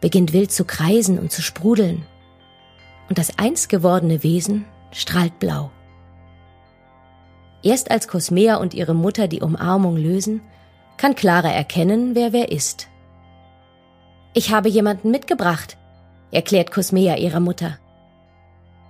beginnt 0.00 0.32
wild 0.32 0.50
zu 0.50 0.64
kreisen 0.64 1.18
und 1.18 1.30
zu 1.30 1.42
sprudeln, 1.42 2.04
und 3.08 3.18
das 3.18 3.38
eins 3.38 3.68
gewordene 3.68 4.22
Wesen 4.22 4.64
strahlt 4.92 5.38
blau. 5.38 5.70
Erst 7.62 7.90
als 7.90 8.08
Cosmea 8.08 8.56
und 8.56 8.74
ihre 8.74 8.94
Mutter 8.94 9.28
die 9.28 9.40
Umarmung 9.40 9.96
lösen, 9.96 10.40
kann 10.96 11.14
Clara 11.14 11.50
erkennen, 11.50 12.14
wer 12.14 12.32
wer 12.32 12.50
ist 12.50 12.87
ich 14.38 14.52
habe 14.52 14.68
jemanden 14.68 15.10
mitgebracht, 15.10 15.76
erklärt 16.30 16.70
Cosmea 16.70 17.16
ihrer 17.16 17.40
Mutter. 17.40 17.76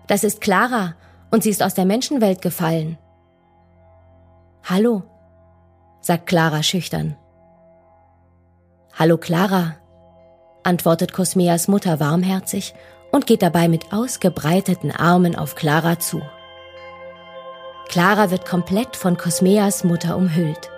Das 0.07 0.23
ist 0.23 0.43
Clara 0.43 0.95
und 1.31 1.43
sie 1.43 1.49
ist 1.49 1.63
aus 1.63 1.73
der 1.73 1.87
Menschenwelt 1.87 2.43
gefallen. 2.43 2.99
Hallo, 4.63 5.05
sagt 6.03 6.27
Clara 6.27 6.63
schüchtern. 6.63 7.17
Hallo 8.93 9.17
Clara, 9.17 9.77
antwortet 10.65 11.15
Cosmeas 11.15 11.67
Mutter 11.67 11.99
warmherzig 11.99 12.75
und 13.11 13.27
geht 13.27 13.41
dabei 13.41 13.69
mit 13.69 13.91
ausgebreiteten 13.91 14.91
Armen 14.91 15.35
auf 15.35 15.55
Clara 15.55 15.99
zu. 15.99 16.21
Clara 17.89 18.31
wird 18.31 18.45
komplett 18.45 18.97
von 18.97 19.17
Cosmeas 19.17 19.83
Mutter 19.83 20.15
umhüllt. 20.19 20.69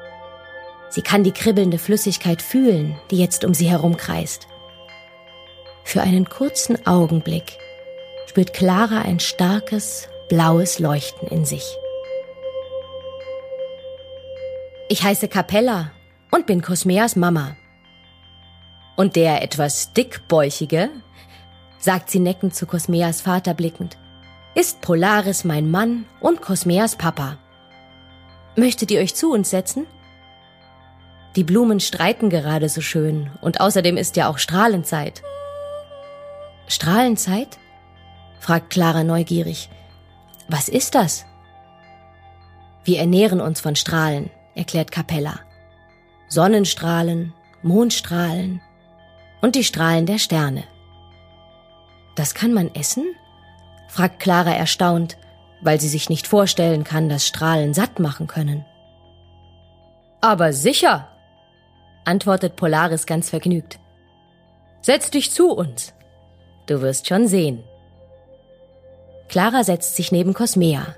Sie 0.91 1.03
kann 1.03 1.25
die 1.25 1.33
kribbelnde 1.33 1.79
Flüssigkeit 1.79 2.41
fühlen, 2.41 2.97
die 3.11 3.19
jetzt 3.19 3.45
um 3.45 3.53
sie 3.53 3.69
herumkreist. 3.69 4.47
Für 5.91 6.03
einen 6.03 6.29
kurzen 6.29 6.87
Augenblick 6.87 7.59
spürt 8.29 8.55
Clara 8.55 9.01
ein 9.01 9.19
starkes, 9.19 10.07
blaues 10.29 10.79
Leuchten 10.79 11.27
in 11.27 11.45
sich. 11.45 11.65
Ich 14.89 15.03
heiße 15.03 15.27
Capella 15.27 15.91
und 16.31 16.47
bin 16.47 16.63
Cosmeas 16.63 17.17
Mama. 17.17 17.57
Und 18.95 19.17
der 19.17 19.43
etwas 19.43 19.93
dickbäuchige, 19.93 20.91
sagt 21.81 22.09
sie 22.09 22.21
neckend 22.21 22.55
zu 22.55 22.67
Cosmeas 22.67 23.21
Vater 23.21 23.55
blickend, 23.55 23.99
ist 24.55 24.83
Polaris 24.83 25.43
mein 25.43 25.73
Mann 25.73 26.07
und 26.21 26.41
Cosmeas 26.41 26.95
Papa. 26.95 27.37
Möchtet 28.55 28.93
ihr 28.93 29.01
euch 29.01 29.17
zu 29.17 29.33
uns 29.33 29.51
setzen? 29.51 29.89
Die 31.35 31.43
Blumen 31.43 31.81
streiten 31.81 32.31
gerade 32.31 32.69
so 32.69 32.81
schön 32.81 33.33
und 33.41 33.61
außerdem 33.61 33.97
ist 33.97 34.15
ja 34.15 34.29
auch 34.29 34.39
Strahlenzeit. 34.39 35.25
Strahlenzeit? 36.71 37.59
fragt 38.39 38.71
Clara 38.71 39.03
neugierig. 39.03 39.69
Was 40.49 40.69
ist 40.69 40.95
das? 40.95 41.27
Wir 42.85 43.01
ernähren 43.01 43.41
uns 43.41 43.61
von 43.61 43.75
Strahlen, 43.75 44.31
erklärt 44.55 44.93
Capella. 44.93 45.41
Sonnenstrahlen, 46.29 47.35
Mondstrahlen 47.63 48.61
und 49.43 49.57
die 49.57 49.65
Strahlen 49.65 50.07
der 50.07 50.19
Sterne. 50.19 50.63
Das 52.15 52.35
kann 52.35 52.53
man 52.53 52.73
essen? 52.75 53.05
fragt 53.89 54.21
Clara 54.21 54.53
erstaunt, 54.53 55.19
weil 55.63 55.81
sie 55.81 55.89
sich 55.89 56.09
nicht 56.09 56.29
vorstellen 56.29 56.85
kann, 56.85 57.09
dass 57.09 57.27
Strahlen 57.27 57.75
satt 57.75 57.99
machen 57.99 58.29
können. 58.29 58.65
Aber 60.21 60.53
sicher, 60.53 61.09
antwortet 62.05 62.55
Polaris 62.55 63.07
ganz 63.07 63.29
vergnügt. 63.29 63.81
Setz 64.83 65.11
dich 65.11 65.33
zu 65.33 65.51
uns. 65.51 65.95
Du 66.71 66.83
wirst 66.83 67.09
schon 67.09 67.27
sehen. 67.27 67.65
Clara 69.29 69.65
setzt 69.65 69.97
sich 69.97 70.13
neben 70.13 70.35
Cosmea. 70.35 70.95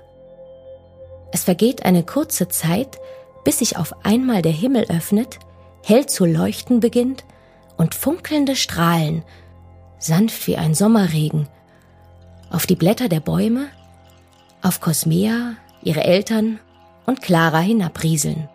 Es 1.31 1.45
vergeht 1.45 1.83
eine 1.83 2.03
kurze 2.03 2.47
Zeit, 2.47 2.99
bis 3.43 3.57
sich 3.57 3.75
auf 3.75 4.05
einmal 4.05 4.43
der 4.43 4.51
Himmel 4.51 4.85
öffnet, 4.91 5.39
hell 5.83 6.05
zu 6.05 6.25
leuchten 6.25 6.79
beginnt 6.79 7.25
und 7.75 7.95
funkelnde 7.95 8.55
Strahlen, 8.55 9.23
sanft 9.97 10.45
wie 10.45 10.57
ein 10.57 10.75
Sommerregen, 10.75 11.47
auf 12.51 12.67
die 12.67 12.75
Blätter 12.75 13.09
der 13.09 13.21
Bäume, 13.21 13.65
auf 14.61 14.79
Cosmea, 14.79 15.55
ihre 15.81 16.03
Eltern 16.03 16.59
und 17.07 17.23
Clara 17.23 17.61
hinabrieseln. 17.61 18.47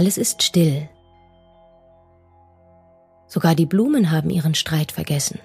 Alles 0.00 0.16
ist 0.16 0.42
still. 0.42 0.88
Sogar 3.26 3.54
die 3.54 3.66
Blumen 3.66 4.10
haben 4.10 4.30
ihren 4.30 4.54
Streit 4.54 4.92
vergessen. 4.92 5.40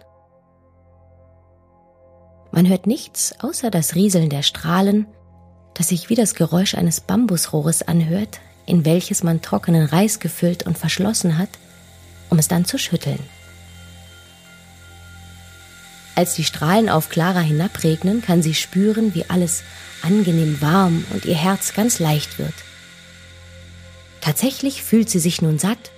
Man 2.53 2.65
hört 2.65 2.87
nichts 2.87 3.35
außer 3.41 3.69
das 3.69 3.95
Rieseln 3.95 4.29
der 4.29 4.43
Strahlen, 4.43 5.07
das 5.73 5.89
sich 5.89 6.07
wie 6.07 6.15
das 6.15 6.35
Geräusch 6.35 6.73
eines 6.75 7.01
Bambusrohres 7.01 7.85
anhört, 7.85 8.39
in 8.65 8.85
welches 8.85 9.23
man 9.23 9.41
trockenen 9.41 9.87
Reis 9.87 10.21
gefüllt 10.21 10.65
und 10.65 10.77
verschlossen 10.77 11.37
hat, 11.37 11.49
um 12.29 12.39
es 12.39 12.47
dann 12.47 12.63
zu 12.63 12.77
schütteln. 12.77 13.19
Als 16.15 16.35
die 16.35 16.45
Strahlen 16.45 16.87
auf 16.87 17.09
Clara 17.09 17.41
hinabregnen, 17.41 18.21
kann 18.21 18.41
sie 18.41 18.53
spüren, 18.53 19.15
wie 19.15 19.29
alles 19.29 19.63
angenehm 20.01 20.61
warm 20.61 21.03
und 21.11 21.25
ihr 21.25 21.35
Herz 21.35 21.73
ganz 21.73 21.99
leicht 21.99 22.39
wird. 22.39 22.53
Tatsächlich 24.25 24.81
fühlt 24.81 25.07
sie 25.07 25.19
sich 25.19 25.43
nun 25.43 25.59
satt, 25.59 25.91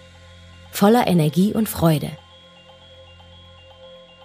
voller 0.69 1.07
Energie 1.07 1.53
und 1.53 1.69
Freude. 1.69 2.11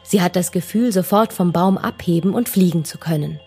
Sie 0.02 0.20
hat 0.20 0.34
das 0.34 0.50
Gefühl, 0.50 0.90
sofort 0.90 1.32
vom 1.32 1.52
Baum 1.52 1.78
abheben 1.78 2.34
und 2.34 2.48
fliegen 2.48 2.84
zu 2.84 2.98
können. 2.98 3.38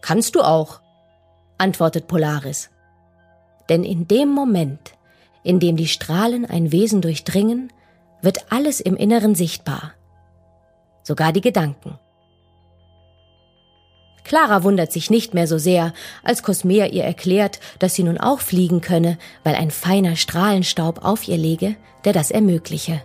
Kannst 0.00 0.34
du 0.34 0.40
auch, 0.40 0.80
antwortet 1.58 2.06
Polaris. 2.06 2.70
Denn 3.68 3.84
in 3.84 4.08
dem 4.08 4.30
Moment, 4.30 4.94
in 5.42 5.60
dem 5.60 5.76
die 5.76 5.86
Strahlen 5.86 6.46
ein 6.46 6.72
Wesen 6.72 7.02
durchdringen, 7.02 7.70
wird 8.22 8.50
alles 8.50 8.80
im 8.80 8.96
Inneren 8.96 9.34
sichtbar. 9.34 9.92
Sogar 11.02 11.34
die 11.34 11.42
Gedanken. 11.42 11.98
Clara 14.26 14.64
wundert 14.64 14.90
sich 14.90 15.08
nicht 15.08 15.34
mehr 15.34 15.46
so 15.46 15.56
sehr, 15.56 15.92
als 16.24 16.42
Cosmea 16.42 16.86
ihr 16.86 17.04
erklärt, 17.04 17.60
dass 17.78 17.94
sie 17.94 18.02
nun 18.02 18.18
auch 18.18 18.40
fliegen 18.40 18.80
könne, 18.80 19.18
weil 19.44 19.54
ein 19.54 19.70
feiner 19.70 20.16
Strahlenstaub 20.16 21.04
auf 21.04 21.28
ihr 21.28 21.36
lege, 21.36 21.76
der 22.04 22.12
das 22.12 22.32
ermögliche. 22.32 23.02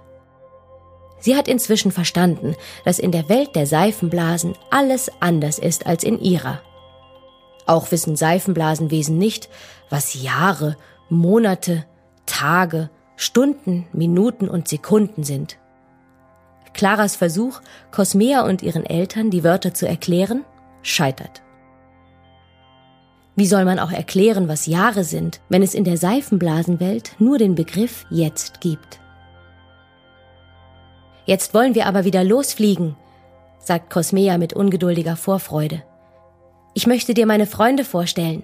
Sie 1.20 1.36
hat 1.36 1.48
inzwischen 1.48 1.92
verstanden, 1.92 2.56
dass 2.86 2.98
in 2.98 3.12
der 3.12 3.30
Welt 3.30 3.56
der 3.56 3.68
Seifenblasen 3.68 4.56
alles 4.72 5.12
anders 5.20 5.60
ist 5.60 5.86
als 5.86 6.04
in 6.04 6.20
ihrer. 6.20 6.60
Auch 7.68 7.92
wissen 7.92 8.16
Seifenblasenwesen 8.16 9.20
nicht, 9.20 9.48
was 9.92 10.24
Jahre, 10.24 10.76
Monate, 11.08 11.86
Tage, 12.26 12.90
Stunden, 13.16 13.86
Minuten 13.94 14.50
und 14.50 14.68
Sekunden 14.68 15.24
sind. 15.24 15.58
Claras 16.74 17.16
Versuch, 17.16 17.62
Cosmea 17.92 18.42
und 18.42 18.64
ihren 18.64 18.88
Eltern 18.88 19.30
die 19.30 19.44
Wörter 19.44 19.76
zu 19.76 19.88
erklären, 19.88 20.46
scheitert. 20.82 21.42
Wie 23.36 23.46
soll 23.46 23.66
man 23.66 23.80
auch 23.80 23.92
erklären, 23.92 24.48
was 24.48 24.66
Jahre 24.66 25.04
sind, 25.04 25.42
wenn 25.50 25.64
es 25.64 25.74
in 25.74 25.84
der 25.84 25.98
Seifenblasenwelt 25.98 27.16
nur 27.20 27.38
den 27.38 27.56
Begriff 27.56 28.06
jetzt 28.10 28.62
gibt? 28.62 29.00
Jetzt 31.26 31.54
wollen 31.54 31.76
wir 31.76 31.86
aber 31.86 32.04
wieder 32.04 32.24
losfliegen, 32.24 32.96
sagt 33.60 33.90
Cosmea 33.90 34.38
mit 34.38 34.54
ungeduldiger 34.54 35.16
Vorfreude. 35.16 35.84
Ich 36.74 36.88
möchte 36.88 37.14
dir 37.14 37.26
meine 37.26 37.46
Freunde 37.46 37.86
vorstellen. 37.86 38.44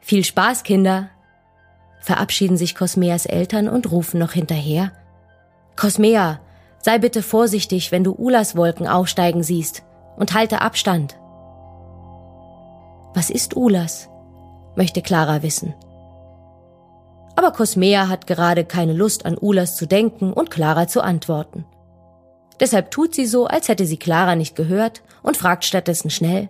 Viel 0.00 0.24
Spaß, 0.24 0.62
Kinder, 0.62 1.10
verabschieden 2.00 2.56
sich 2.56 2.74
Cosmeas 2.74 3.26
Eltern 3.26 3.68
und 3.68 3.90
rufen 3.90 4.20
noch 4.20 4.32
hinterher. 4.32 4.92
Cosmea, 5.76 6.40
Sei 6.82 6.98
bitte 6.98 7.22
vorsichtig, 7.22 7.92
wenn 7.92 8.04
du 8.04 8.12
Ulas 8.12 8.56
Wolken 8.56 8.86
aufsteigen 8.86 9.42
siehst 9.42 9.82
und 10.16 10.34
halte 10.34 10.60
Abstand. 10.60 11.18
Was 13.14 13.30
ist 13.30 13.56
Ulas? 13.56 14.08
möchte 14.76 15.00
Clara 15.00 15.42
wissen. 15.42 15.74
Aber 17.34 17.50
Cosmea 17.50 18.08
hat 18.08 18.26
gerade 18.26 18.64
keine 18.64 18.92
Lust 18.92 19.26
an 19.26 19.36
Ulas 19.40 19.76
zu 19.76 19.86
denken 19.86 20.32
und 20.32 20.50
Clara 20.50 20.86
zu 20.86 21.02
antworten. 21.02 21.64
Deshalb 22.60 22.90
tut 22.90 23.14
sie 23.14 23.26
so, 23.26 23.46
als 23.46 23.68
hätte 23.68 23.86
sie 23.86 23.98
Clara 23.98 24.36
nicht 24.36 24.54
gehört 24.54 25.02
und 25.22 25.36
fragt 25.36 25.64
stattdessen 25.64 26.10
schnell, 26.10 26.48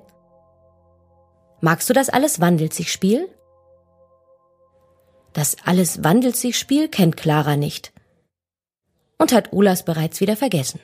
Magst 1.61 1.89
du 1.89 1.95
das 1.95 2.11
alles 2.11 2.41
wandelt 2.41 2.75
sich 2.75 2.93
Spiel? 2.93 3.29
Das 5.33 5.57
alles 5.65 6.05
wandelt 6.05 6.37
sich 6.37 6.59
Spiel 6.59 6.89
kennt 6.89 7.17
Clara 7.17 7.57
nicht 7.57 7.93
und 9.18 9.33
hat 9.33 9.52
Ulas 9.52 9.85
bereits 9.85 10.20
wieder 10.20 10.37
vergessen. 10.37 10.81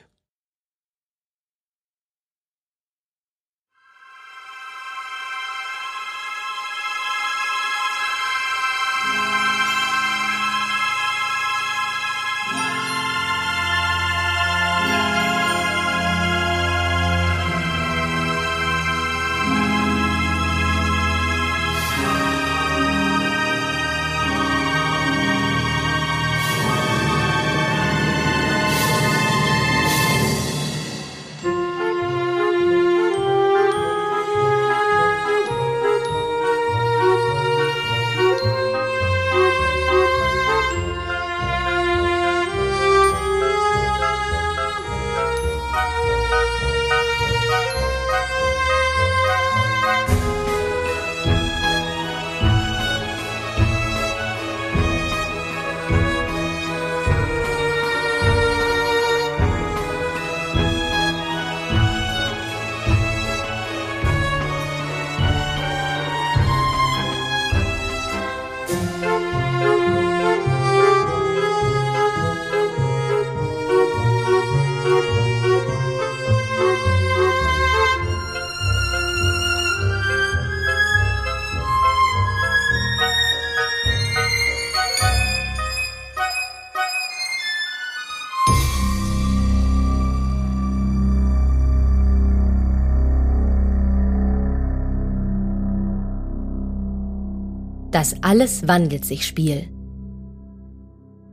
Das 98.03 98.21
alles 98.21 98.67
wandelt 98.67 99.05
sich 99.05 99.25
Spiel. 99.25 99.69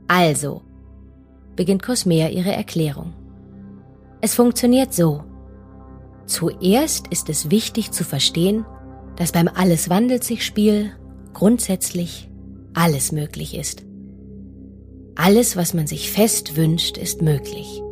Also, 0.07 0.63
beginnt 1.57 1.83
Cosmea 1.83 2.29
ihre 2.29 2.53
Erklärung. 2.53 3.13
Es 4.21 4.37
funktioniert 4.37 4.95
so. 4.95 5.25
Zuerst 6.27 7.09
ist 7.09 7.29
es 7.29 7.51
wichtig 7.51 7.91
zu 7.91 8.05
verstehen, 8.05 8.65
dass 9.17 9.33
beim 9.33 9.51
Alles 9.53 9.91
wandelt 9.91 10.23
sich 10.23 10.47
Spiel 10.47 10.93
grundsätzlich 11.33 12.31
alles 12.73 13.11
möglich 13.11 13.57
ist. 13.57 13.85
Alles, 15.17 15.57
was 15.57 15.75
man 15.75 15.89
sich 15.89 16.13
fest 16.13 16.57
wünscht, 16.57 16.99
ist 16.99 17.21
möglich. 17.21 17.83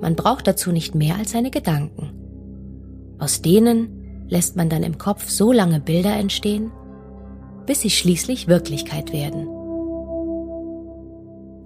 man 0.00 0.16
braucht 0.16 0.46
dazu 0.46 0.72
nicht 0.72 0.94
mehr 0.94 1.16
als 1.16 1.32
seine 1.32 1.50
Gedanken. 1.50 2.10
Aus 3.18 3.42
denen 3.42 4.24
lässt 4.30 4.56
man 4.56 4.70
dann 4.70 4.82
im 4.82 4.96
Kopf 4.96 5.28
so 5.28 5.52
lange 5.52 5.78
Bilder 5.78 6.14
entstehen, 6.14 6.72
bis 7.68 7.82
sie 7.82 7.90
schließlich 7.90 8.48
Wirklichkeit 8.48 9.12
werden. 9.12 9.46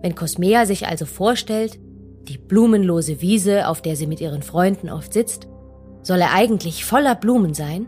Wenn 0.03 0.17
Cosmea 0.17 0.67
sich 0.67 0.88
also 0.88 1.07
vorstellt, 1.07 1.79
die 2.27 2.38
blumenlose 2.38 3.21
Wiese, 3.21 3.69
auf 3.69 3.83
der 3.83 3.95
sie 3.95 4.09
mit 4.09 4.21
ihren 4.21 4.43
Freunden 4.43 4.91
oft 4.91 5.12
sitzt, 5.12 5.47
solle 6.03 6.31
eigentlich 6.31 6.85
voller 6.85 7.15
Blumen 7.15 7.55
sein, 7.55 7.87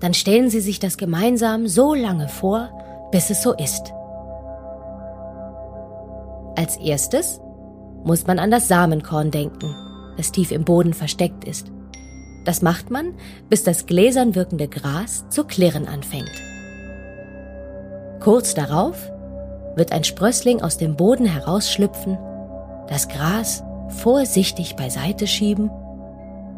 dann 0.00 0.12
stellen 0.12 0.50
sie 0.50 0.60
sich 0.60 0.80
das 0.80 0.98
gemeinsam 0.98 1.66
so 1.66 1.94
lange 1.94 2.28
vor, 2.28 2.68
bis 3.10 3.30
es 3.30 3.42
so 3.42 3.54
ist. 3.54 3.94
Als 6.56 6.76
erstes 6.76 7.40
muss 8.04 8.26
man 8.26 8.38
an 8.38 8.50
das 8.50 8.68
Samenkorn 8.68 9.30
denken, 9.30 9.74
das 10.18 10.30
tief 10.30 10.52
im 10.52 10.64
Boden 10.64 10.92
versteckt 10.92 11.44
ist. 11.44 11.72
Das 12.44 12.60
macht 12.60 12.90
man, 12.90 13.14
bis 13.48 13.64
das 13.64 13.86
gläsern 13.86 14.34
wirkende 14.34 14.68
Gras 14.68 15.26
zu 15.30 15.44
klirren 15.44 15.88
anfängt. 15.88 16.53
Kurz 18.24 18.54
darauf 18.54 19.12
wird 19.76 19.92
ein 19.92 20.02
Sprössling 20.02 20.62
aus 20.62 20.78
dem 20.78 20.96
Boden 20.96 21.26
herausschlüpfen, 21.26 22.16
das 22.88 23.08
Gras 23.08 23.62
vorsichtig 23.98 24.76
beiseite 24.76 25.26
schieben, 25.26 25.68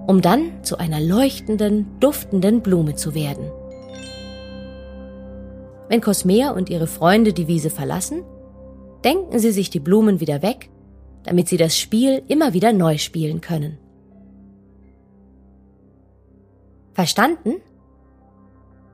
um 0.06 0.22
dann 0.22 0.62
zu 0.62 0.78
einer 0.78 1.00
leuchtenden, 1.00 1.98
duftenden 1.98 2.60
Blume 2.60 2.94
zu 2.94 3.16
werden. 3.16 3.50
Wenn 5.88 6.00
Cosmea 6.00 6.50
und 6.50 6.70
ihre 6.70 6.86
Freunde 6.86 7.32
die 7.32 7.48
Wiese 7.48 7.70
verlassen, 7.70 8.22
denken 9.04 9.40
sie 9.40 9.50
sich 9.50 9.68
die 9.68 9.80
Blumen 9.80 10.20
wieder 10.20 10.42
weg, 10.42 10.70
damit 11.24 11.48
sie 11.48 11.56
das 11.56 11.76
Spiel 11.76 12.22
immer 12.28 12.52
wieder 12.52 12.72
neu 12.72 12.96
spielen 12.96 13.40
können. 13.40 13.76
Verstanden? 16.94 17.56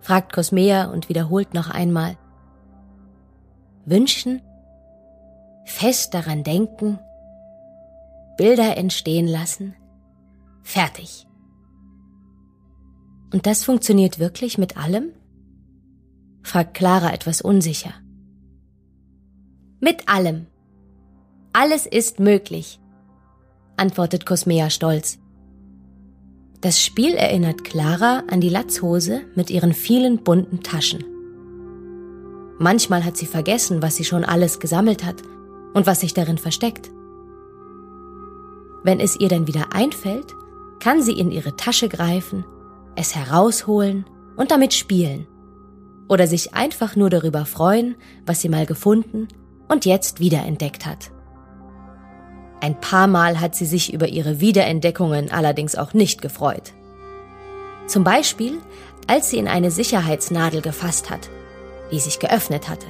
fragt 0.01 0.33
Cosmea 0.33 0.91
und 0.91 1.11
wiederholt 1.11 1.53
noch 1.53 1.69
einmal. 1.69 2.17
Wünschen, 3.85 4.43
fest 5.65 6.15
daran 6.15 6.45
denken, 6.45 6.99
Bilder 8.37 8.77
entstehen 8.77 9.27
lassen, 9.27 9.75
fertig. 10.63 11.27
Und 13.33 13.47
das 13.47 13.65
funktioniert 13.65 14.19
wirklich 14.19 14.59
mit 14.59 14.77
allem? 14.77 15.13
fragt 16.43 16.75
Clara 16.75 17.13
etwas 17.13 17.41
unsicher. 17.41 17.95
Mit 19.81 20.09
allem. 20.09 20.47
Alles 21.53 21.87
ist 21.87 22.21
möglich, 22.21 22.81
antwortet 23.77 24.27
Cosmea 24.27 24.71
stolz. 24.71 25.19
Das 26.61 26.81
Spiel 26.81 27.15
erinnert 27.15 27.65
Clara 27.65 28.23
an 28.29 28.41
die 28.41 28.49
Latzhose 28.49 29.23
mit 29.35 29.51
ihren 29.51 29.73
vielen 29.73 30.23
bunten 30.23 30.63
Taschen. 30.63 31.05
Manchmal 32.59 33.05
hat 33.05 33.17
sie 33.17 33.27
vergessen, 33.27 33.83
was 33.83 33.97
sie 33.97 34.05
schon 34.05 34.25
alles 34.25 34.61
gesammelt 34.61 35.05
hat 35.05 35.23
und 35.75 35.87
was 35.87 36.01
sich 36.01 36.15
darin 36.15 36.39
versteckt. 36.39 36.91
Wenn 38.85 39.01
es 39.01 39.19
ihr 39.19 39.29
dann 39.29 39.47
wieder 39.47 39.73
einfällt, 39.73 40.35
kann 40.81 41.03
sie 41.03 41.19
in 41.19 41.31
ihre 41.31 41.57
Tasche 41.57 41.89
greifen, 41.89 42.45
es 42.97 43.15
herausholen 43.15 44.05
und 44.37 44.51
damit 44.51 44.75
spielen. 44.75 45.27
Oder 46.09 46.27
sich 46.27 46.55
einfach 46.55 46.97
nur 46.97 47.09
darüber 47.09 47.47
freuen, 47.47 47.95
was 48.27 48.41
sie 48.41 48.49
mal 48.49 48.67
gefunden 48.67 49.29
und 49.69 49.85
jetzt 49.85 50.21
wiederentdeckt 50.21 50.85
hat. 50.85 51.11
Ein 52.61 52.81
paar 52.81 53.07
Mal 53.07 53.41
hat 53.41 53.55
sie 53.55 53.67
sich 53.67 53.93
über 53.93 54.09
ihre 54.09 54.41
Wiederentdeckungen 54.41 55.31
allerdings 55.31 55.75
auch 55.75 55.95
nicht 55.95 56.21
gefreut. 56.23 56.73
Zum 57.87 58.05
Beispiel, 58.05 58.59
als 59.07 59.31
sie 59.31 59.39
in 59.39 59.49
eine 59.49 59.71
Sicherheitsnadel 59.71 60.61
gefasst 60.61 61.11
hat, 61.11 61.29
die 61.93 62.01
sich 62.01 62.19
geöffnet 62.19 62.69
hatte. 62.69 62.87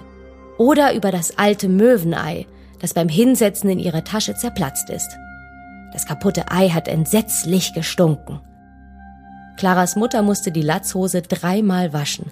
Oder 0.56 0.94
über 0.94 1.10
das 1.10 1.36
alte 1.38 1.68
Möwenei, 1.68 2.46
das 2.78 2.94
beim 2.94 3.08
Hinsetzen 3.08 3.68
in 3.68 3.78
ihrer 3.78 4.04
Tasche 4.04 4.34
zerplatzt 4.34 4.88
ist. 4.90 5.10
Das 5.92 6.06
kaputte 6.06 6.50
Ei 6.50 6.70
hat 6.70 6.88
entsetzlich 6.88 7.74
gestunken. 7.74 8.40
Claras 9.56 9.96
Mutter 9.96 10.22
musste 10.22 10.50
die 10.50 10.62
Latzhose 10.62 11.22
dreimal 11.22 11.92
waschen, 11.92 12.30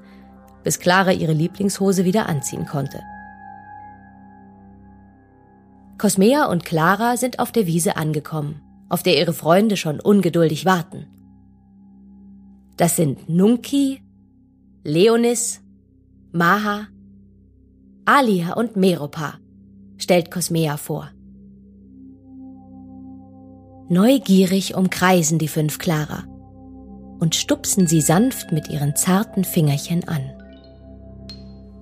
bis 0.65 0.79
Clara 0.81 1.13
ihre 1.13 1.33
Lieblingshose 1.33 2.05
wieder 2.05 2.29
anziehen 2.29 2.67
konnte. 2.67 3.01
Cosmea 5.99 6.47
und 6.47 6.65
Clara 6.65 7.19
sind 7.19 7.39
auf 7.39 7.53
der 7.53 7.67
Wiese 7.67 7.97
angekommen, 7.97 8.63
auf 8.89 9.03
der 9.03 9.19
ihre 9.19 9.35
Freunde 9.35 9.77
schon 9.77 10.01
ungeduldig 10.01 10.65
warten. 10.65 11.07
Das 12.79 12.97
sind 12.97 13.29
Nunki, 13.29 14.03
Leonis, 14.83 15.61
Maha, 16.33 16.89
Alia 18.05 18.55
und 18.55 18.77
Meropa, 18.77 19.35
stellt 19.97 20.31
Cosmea 20.31 20.77
vor. 20.77 21.11
Neugierig 23.89 24.75
umkreisen 24.75 25.39
die 25.39 25.49
fünf 25.49 25.79
Clara 25.79 26.25
und 27.19 27.35
stupsen 27.35 27.87
sie 27.87 28.01
sanft 28.01 28.53
mit 28.53 28.69
ihren 28.69 28.97
zarten 28.97 29.45
Fingerchen 29.45 30.07
an. 30.07 30.23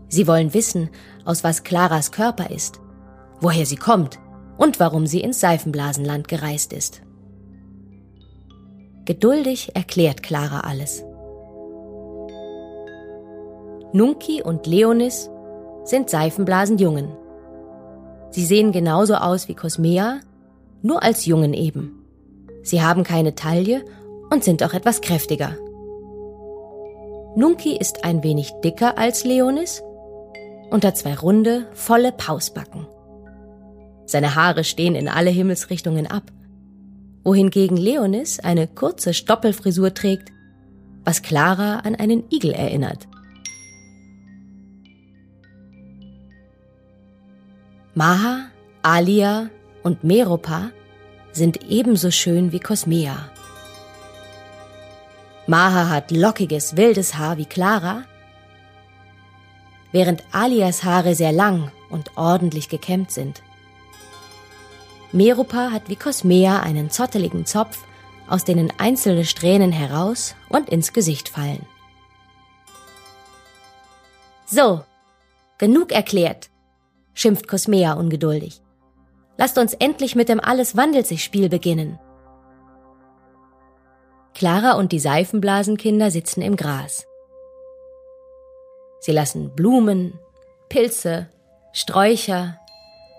Sie 0.09 0.27
wollen 0.27 0.55
wissen, 0.55 0.89
aus 1.25 1.45
was 1.45 1.65
Claras 1.65 2.13
Körper 2.13 2.51
ist 2.51 2.81
woher 3.41 3.67
sie 3.67 3.77
kommt 3.77 4.19
und 4.57 4.81
warum 4.81 5.07
sie 5.07 5.21
ins 5.21 5.41
Seifenblasenland 5.41 6.29
gereist 6.29 6.73
ist. 6.73 7.03
Geduldig 9.05 9.75
erklärt 9.75 10.23
Clara 10.23 10.61
alles. 10.61 11.05
Nunki 13.93 14.43
und 14.43 14.67
Leonis 14.67 15.31
sind 15.85 16.11
Seifenblasenjungen. 16.11 17.09
Sie 18.31 18.45
sehen 18.45 18.73
genauso 18.73 19.15
aus 19.15 19.49
wie 19.49 19.55
Cosmea, 19.55 20.21
nur 20.83 21.03
als 21.03 21.25
Jungen 21.25 21.55
eben. 21.55 22.05
Sie 22.63 22.83
haben 22.83 23.03
keine 23.03 23.35
Taille 23.35 23.85
und 24.31 24.45
sind 24.45 24.63
auch 24.63 24.75
etwas 24.75 25.01
kräftiger. 25.01 25.57
Nunki 27.35 27.77
ist 27.77 28.05
ein 28.05 28.23
wenig 28.23 28.53
dicker 28.63 28.99
als 28.99 29.25
Leonis 29.25 29.83
und 30.71 30.85
hat 30.85 30.99
zwei 30.99 31.15
runde, 31.15 31.67
volle 31.73 32.13
Pausbacken. 32.13 32.87
Seine 34.05 34.35
Haare 34.35 34.65
stehen 34.65 34.95
in 34.95 35.09
alle 35.09 35.31
Himmelsrichtungen 35.31 36.07
ab. 36.07 36.25
Wohingegen 37.25 37.77
Leonis 37.77 38.39
eine 38.41 38.67
kurze 38.67 39.15
Stoppelfrisur 39.15 39.95
trägt, 39.95 40.31
was 41.05 41.23
Clara 41.23 41.81
an 41.81 41.95
einen 41.95 42.25
Igel 42.31 42.53
erinnert. 42.53 43.09
Maha, 47.99 48.51
Alia 48.83 49.51
und 49.83 50.05
Meropa 50.05 50.71
sind 51.33 51.65
ebenso 51.65 52.13
schön 52.13 52.53
wie 52.53 52.61
Cosmea. 52.61 53.29
Maha 55.49 55.89
hat 55.89 56.13
lockiges, 56.13 56.77
wildes 56.77 57.17
Haar 57.17 57.39
wie 57.39 57.45
Clara, 57.45 58.05
während 59.91 60.23
Alias 60.31 60.85
Haare 60.85 61.17
sehr 61.17 61.33
lang 61.33 61.73
und 61.91 62.17
ordentlich 62.17 62.69
gekämmt 62.69 63.11
sind. 63.11 63.43
Meropa 65.11 65.73
hat 65.73 65.89
wie 65.89 65.97
Cosmea 65.97 66.61
einen 66.61 66.91
zotteligen 66.91 67.47
Zopf, 67.47 67.83
aus 68.29 68.45
denen 68.45 68.73
einzelne 68.79 69.25
Strähnen 69.25 69.73
heraus 69.73 70.37
und 70.49 70.69
ins 70.69 70.93
Gesicht 70.93 71.29
fallen. 71.31 71.67
So, 74.47 74.85
genug 75.59 75.91
erklärt, 75.91 76.49
schimpft 77.19 77.49
Cosmea 77.49 77.95
ungeduldig. 77.95 78.63
Lasst 79.37 79.59
uns 79.59 79.75
endlich 79.75 80.15
mit 80.15 80.29
dem 80.29 80.41
Alles 80.41 80.77
wandelt 80.77 81.07
sich 81.07 81.25
Spiel 81.25 81.49
beginnen. 81.49 81.99
Clara 84.35 84.75
und 84.75 84.93
die 84.93 85.01
Seifenblasenkinder 85.01 86.13
sitzen 86.13 86.43
im 86.43 86.55
Gras. 86.55 87.07
Sie 89.01 89.13
lassen 89.13 89.55
Blumen, 89.55 90.19
Pilze, 90.69 91.29
Sträucher, 91.73 92.59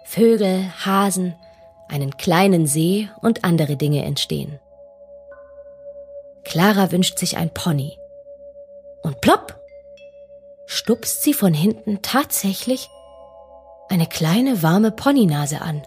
Vögel, 0.06 0.72
Hasen, 0.86 1.36
einen 1.90 2.16
kleinen 2.18 2.68
See 2.68 3.10
und 3.22 3.44
andere 3.44 3.76
Dinge 3.76 4.06
entstehen. 4.06 4.60
Clara 6.46 6.92
wünscht 6.92 7.20
sich 7.20 7.36
ein 7.36 7.54
Pony. 7.54 7.98
Und 9.02 9.20
plopp! 9.20 9.60
Stupst 10.66 11.24
sie 11.24 11.34
von 11.34 11.54
hinten 11.54 12.02
tatsächlich 12.02 12.90
eine 13.90 14.08
kleine 14.08 14.62
warme 14.64 14.92
Ponynase 14.92 15.62
an. 15.62 15.82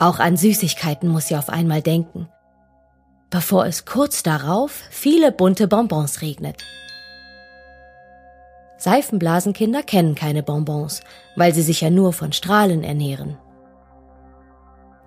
Auch 0.00 0.18
an 0.18 0.36
Süßigkeiten 0.36 1.08
muss 1.08 1.28
sie 1.28 1.36
auf 1.36 1.48
einmal 1.48 1.82
denken, 1.82 2.28
bevor 3.30 3.66
es 3.66 3.84
kurz 3.84 4.22
darauf 4.22 4.82
viele 4.90 5.32
bunte 5.32 5.68
Bonbons 5.68 6.22
regnet. 6.22 6.62
Seifenblasenkinder 8.76 9.82
kennen 9.82 10.14
keine 10.14 10.42
Bonbons, 10.42 11.02
weil 11.36 11.54
sie 11.54 11.62
sich 11.62 11.80
ja 11.80 11.90
nur 11.90 12.12
von 12.12 12.32
Strahlen 12.32 12.82
ernähren. 12.82 13.38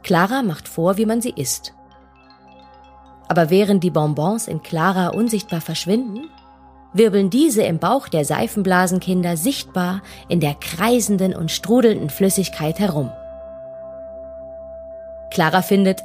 Clara 0.04 0.42
macht 0.42 0.68
vor, 0.68 0.98
wie 0.98 1.06
man 1.06 1.22
sie 1.22 1.34
isst. 1.36 1.74
Aber 3.28 3.50
während 3.50 3.84
die 3.84 3.92
Bonbons 3.92 4.48
in 4.48 4.64
Clara 4.64 5.10
unsichtbar 5.10 5.62
verschwinden, 5.62 6.30
wirbeln 6.94 7.30
diese 7.30 7.64
im 7.64 7.80
Bauch 7.80 8.08
der 8.08 8.26
Seifenblasenkinder 8.26 9.38
sichtbar 9.38 10.02
in 10.30 10.40
der 10.40 10.56
kreisenden 10.56 11.36
und 11.36 11.52
strudelnden 11.52 12.10
Flüssigkeit 12.10 12.80
herum. 12.80 13.12
Clara 15.32 15.62
findet, 15.62 16.02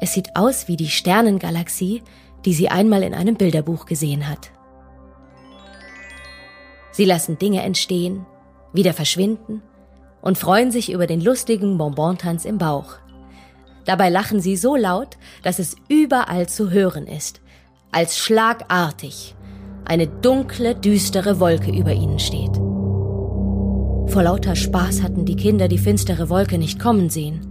es 0.00 0.12
sieht 0.12 0.36
aus 0.36 0.68
wie 0.68 0.76
die 0.76 0.88
Sternengalaxie, 0.88 2.02
die 2.44 2.52
sie 2.52 2.68
einmal 2.68 3.02
in 3.02 3.14
einem 3.14 3.36
Bilderbuch 3.36 3.86
gesehen 3.86 4.28
hat. 4.28 4.50
Sie 6.92 7.04
lassen 7.04 7.38
Dinge 7.38 7.62
entstehen, 7.62 8.26
wieder 8.72 8.92
verschwinden 8.92 9.62
und 10.20 10.38
freuen 10.38 10.70
sich 10.70 10.92
über 10.92 11.06
den 11.06 11.20
lustigen 11.20 11.78
Bonbontanz 11.78 12.44
im 12.44 12.58
Bauch. 12.58 12.96
Dabei 13.84 14.10
lachen 14.10 14.40
sie 14.40 14.56
so 14.56 14.76
laut, 14.76 15.16
dass 15.42 15.58
es 15.58 15.76
überall 15.88 16.48
zu 16.48 16.70
hören 16.70 17.06
ist, 17.06 17.40
als 17.90 18.18
schlagartig 18.18 19.34
eine 19.84 20.06
dunkle, 20.06 20.74
düstere 20.74 21.40
Wolke 21.40 21.70
über 21.70 21.92
ihnen 21.92 22.18
steht. 22.18 22.54
Vor 24.08 24.22
lauter 24.22 24.56
Spaß 24.56 25.02
hatten 25.02 25.24
die 25.24 25.36
Kinder 25.36 25.68
die 25.68 25.78
finstere 25.78 26.28
Wolke 26.28 26.58
nicht 26.58 26.78
kommen 26.78 27.10
sehen. 27.10 27.46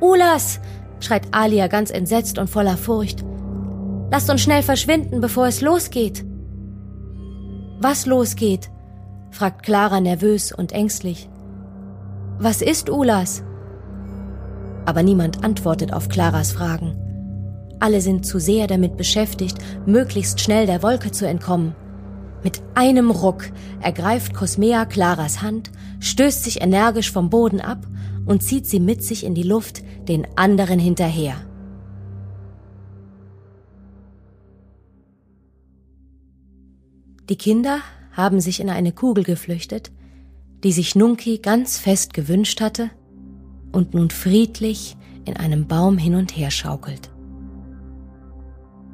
Ulas! 0.00 0.60
schreit 1.00 1.28
Alia 1.32 1.66
ganz 1.66 1.90
entsetzt 1.90 2.38
und 2.38 2.48
voller 2.48 2.76
Furcht. 2.76 3.24
Lasst 4.10 4.30
uns 4.30 4.40
schnell 4.40 4.62
verschwinden, 4.62 5.20
bevor 5.20 5.46
es 5.46 5.60
losgeht. 5.60 6.24
Was 7.80 8.06
losgeht? 8.06 8.70
fragt 9.30 9.62
Clara 9.62 10.00
nervös 10.00 10.52
und 10.52 10.72
ängstlich. 10.72 11.28
Was 12.38 12.62
ist 12.62 12.90
Ulas? 12.90 13.42
Aber 14.86 15.02
niemand 15.02 15.44
antwortet 15.44 15.92
auf 15.92 16.08
Claras 16.08 16.52
Fragen. 16.52 17.05
Alle 17.78 18.00
sind 18.00 18.24
zu 18.24 18.38
sehr 18.38 18.66
damit 18.66 18.96
beschäftigt, 18.96 19.58
möglichst 19.86 20.40
schnell 20.40 20.66
der 20.66 20.82
Wolke 20.82 21.12
zu 21.12 21.26
entkommen. 21.26 21.74
Mit 22.42 22.62
einem 22.74 23.10
Ruck 23.10 23.50
ergreift 23.80 24.34
Cosmea 24.34 24.84
Claras 24.86 25.42
Hand, 25.42 25.70
stößt 26.00 26.44
sich 26.44 26.60
energisch 26.62 27.10
vom 27.10 27.28
Boden 27.28 27.60
ab 27.60 27.86
und 28.24 28.42
zieht 28.42 28.66
sie 28.66 28.80
mit 28.80 29.02
sich 29.02 29.24
in 29.24 29.34
die 29.34 29.42
Luft, 29.42 29.82
den 30.08 30.26
anderen 30.36 30.78
hinterher. 30.78 31.36
Die 37.28 37.36
Kinder 37.36 37.80
haben 38.12 38.40
sich 38.40 38.60
in 38.60 38.70
eine 38.70 38.92
Kugel 38.92 39.24
geflüchtet, 39.24 39.90
die 40.62 40.72
sich 40.72 40.94
Nunki 40.94 41.38
ganz 41.38 41.78
fest 41.78 42.14
gewünscht 42.14 42.60
hatte 42.60 42.90
und 43.72 43.94
nun 43.94 44.10
friedlich 44.10 44.96
in 45.24 45.36
einem 45.36 45.66
Baum 45.66 45.98
hin 45.98 46.14
und 46.14 46.36
her 46.36 46.50
schaukelt. 46.50 47.10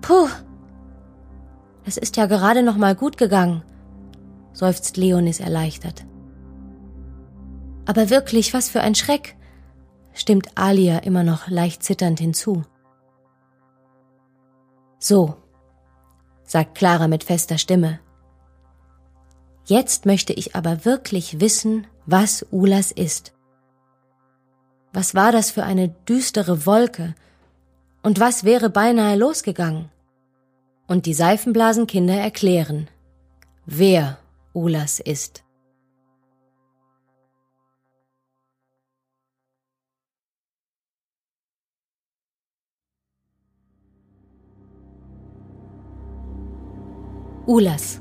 Puh, 0.03 0.29
es 1.85 1.97
ist 1.97 2.17
ja 2.17 2.27
gerade 2.27 2.63
noch 2.63 2.77
mal 2.77 2.95
gut 2.95 3.17
gegangen, 3.17 3.63
seufzt 4.53 4.97
Leonis 4.97 5.41
erleichtert. 5.41 6.05
Aber 7.87 8.11
wirklich, 8.11 8.53
was 8.53 8.69
für 8.69 8.81
ein 8.81 8.95
Schreck, 8.95 9.37
stimmt 10.13 10.51
Alia 10.57 10.99
immer 10.99 11.25
noch 11.25 11.49
leicht 11.49 11.83
zitternd 11.83 12.21
hinzu. 12.21 12.65
So, 14.99 15.37
sagt 16.45 16.77
Clara 16.77 17.09
mit 17.09 17.25
fester 17.25 17.59
Stimme. 17.59 17.99
Jetzt 19.65 20.07
möchte 20.07 20.33
ich 20.33 20.55
aber 20.55 20.85
wirklich 20.85 21.41
wissen, 21.41 21.87
was 22.07 22.47
Ulas 22.51 22.93
ist. 22.93 23.33
Was 24.93 25.15
war 25.15 25.33
das 25.33 25.51
für 25.51 25.65
eine 25.65 25.89
düstere 25.89 26.67
Wolke? 26.67 27.15
Und 28.03 28.19
was 28.19 28.45
wäre 28.45 28.69
beinahe 28.69 29.17
losgegangen? 29.17 29.89
Und 30.89 31.07
die 31.07 31.15
Seifenblasenkinder 31.15 32.15
erklären, 32.15 32.89
wer 33.65 34.19
Ulas 34.53 34.99
ist. 34.99 35.45
Ulas 47.47 48.01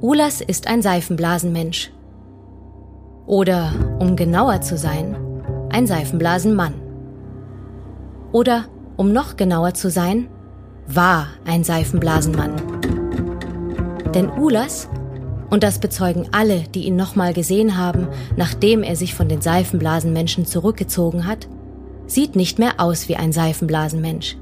Ulas 0.00 0.40
ist 0.40 0.68
ein 0.68 0.80
Seifenblasenmensch. 0.80 1.92
Oder, 3.26 3.72
um 3.98 4.14
genauer 4.14 4.60
zu 4.60 4.76
sein, 4.76 5.16
ein 5.70 5.86
Seifenblasenmann. 5.86 6.87
Oder, 8.32 8.66
um 8.96 9.12
noch 9.12 9.36
genauer 9.36 9.74
zu 9.74 9.90
sein, 9.90 10.28
war 10.86 11.28
ein 11.44 11.64
Seifenblasenmann. 11.64 12.54
Denn 14.14 14.30
Ulas, 14.30 14.88
und 15.50 15.62
das 15.62 15.78
bezeugen 15.78 16.28
alle, 16.32 16.64
die 16.74 16.84
ihn 16.84 16.96
nochmal 16.96 17.32
gesehen 17.32 17.76
haben, 17.76 18.08
nachdem 18.36 18.82
er 18.82 18.96
sich 18.96 19.14
von 19.14 19.28
den 19.28 19.40
Seifenblasenmenschen 19.40 20.44
zurückgezogen 20.44 21.26
hat, 21.26 21.48
sieht 22.06 22.36
nicht 22.36 22.58
mehr 22.58 22.74
aus 22.78 23.08
wie 23.08 23.16
ein 23.16 23.32
Seifenblasenmensch. 23.32 24.36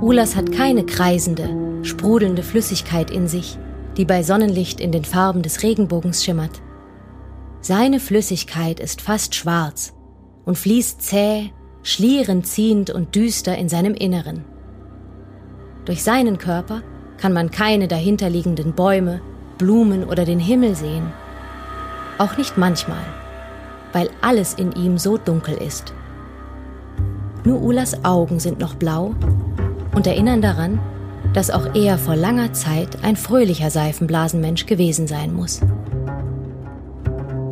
Ulas 0.00 0.34
hat 0.34 0.52
keine 0.52 0.84
kreisende, 0.84 1.48
sprudelnde 1.84 2.42
Flüssigkeit 2.42 3.10
in 3.10 3.28
sich, 3.28 3.58
die 3.96 4.04
bei 4.04 4.22
Sonnenlicht 4.22 4.80
in 4.80 4.92
den 4.92 5.04
Farben 5.04 5.42
des 5.42 5.62
Regenbogens 5.62 6.24
schimmert. 6.24 6.60
Seine 7.60 8.00
Flüssigkeit 8.00 8.80
ist 8.80 9.00
fast 9.00 9.34
schwarz 9.34 9.94
und 10.44 10.58
fließt 10.58 11.00
zäh, 11.00 11.50
schlierend 11.82 12.46
ziehend 12.46 12.90
und 12.90 13.14
düster 13.14 13.56
in 13.56 13.68
seinem 13.68 13.94
Inneren. 13.94 14.44
Durch 15.84 16.02
seinen 16.02 16.38
Körper 16.38 16.82
kann 17.16 17.32
man 17.32 17.50
keine 17.50 17.88
dahinterliegenden 17.88 18.72
Bäume, 18.72 19.20
Blumen 19.58 20.04
oder 20.04 20.24
den 20.24 20.38
Himmel 20.38 20.74
sehen. 20.74 21.12
Auch 22.18 22.36
nicht 22.36 22.56
manchmal, 22.56 23.04
weil 23.92 24.10
alles 24.20 24.54
in 24.54 24.72
ihm 24.72 24.98
so 24.98 25.18
dunkel 25.18 25.56
ist. 25.56 25.92
Nur 27.44 27.60
Ulas 27.60 28.04
Augen 28.04 28.38
sind 28.38 28.60
noch 28.60 28.74
blau 28.74 29.14
und 29.94 30.06
erinnern 30.06 30.40
daran, 30.40 30.78
dass 31.32 31.50
auch 31.50 31.74
er 31.74 31.98
vor 31.98 32.14
langer 32.14 32.52
Zeit 32.52 33.02
ein 33.02 33.16
fröhlicher 33.16 33.70
Seifenblasenmensch 33.70 34.66
gewesen 34.66 35.06
sein 35.06 35.32
muss. 35.32 35.60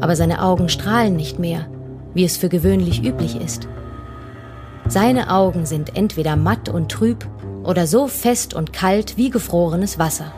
Aber 0.00 0.16
seine 0.16 0.42
Augen 0.42 0.68
strahlen 0.68 1.16
nicht 1.16 1.38
mehr, 1.38 1.66
wie 2.14 2.24
es 2.24 2.36
für 2.36 2.48
gewöhnlich 2.48 3.04
üblich 3.04 3.40
ist. 3.40 3.68
Seine 4.90 5.30
Augen 5.30 5.66
sind 5.66 5.96
entweder 5.96 6.34
matt 6.34 6.68
und 6.68 6.90
trüb 6.90 7.24
oder 7.62 7.86
so 7.86 8.08
fest 8.08 8.54
und 8.54 8.72
kalt 8.72 9.16
wie 9.16 9.30
gefrorenes 9.30 10.00
Wasser. 10.00 10.32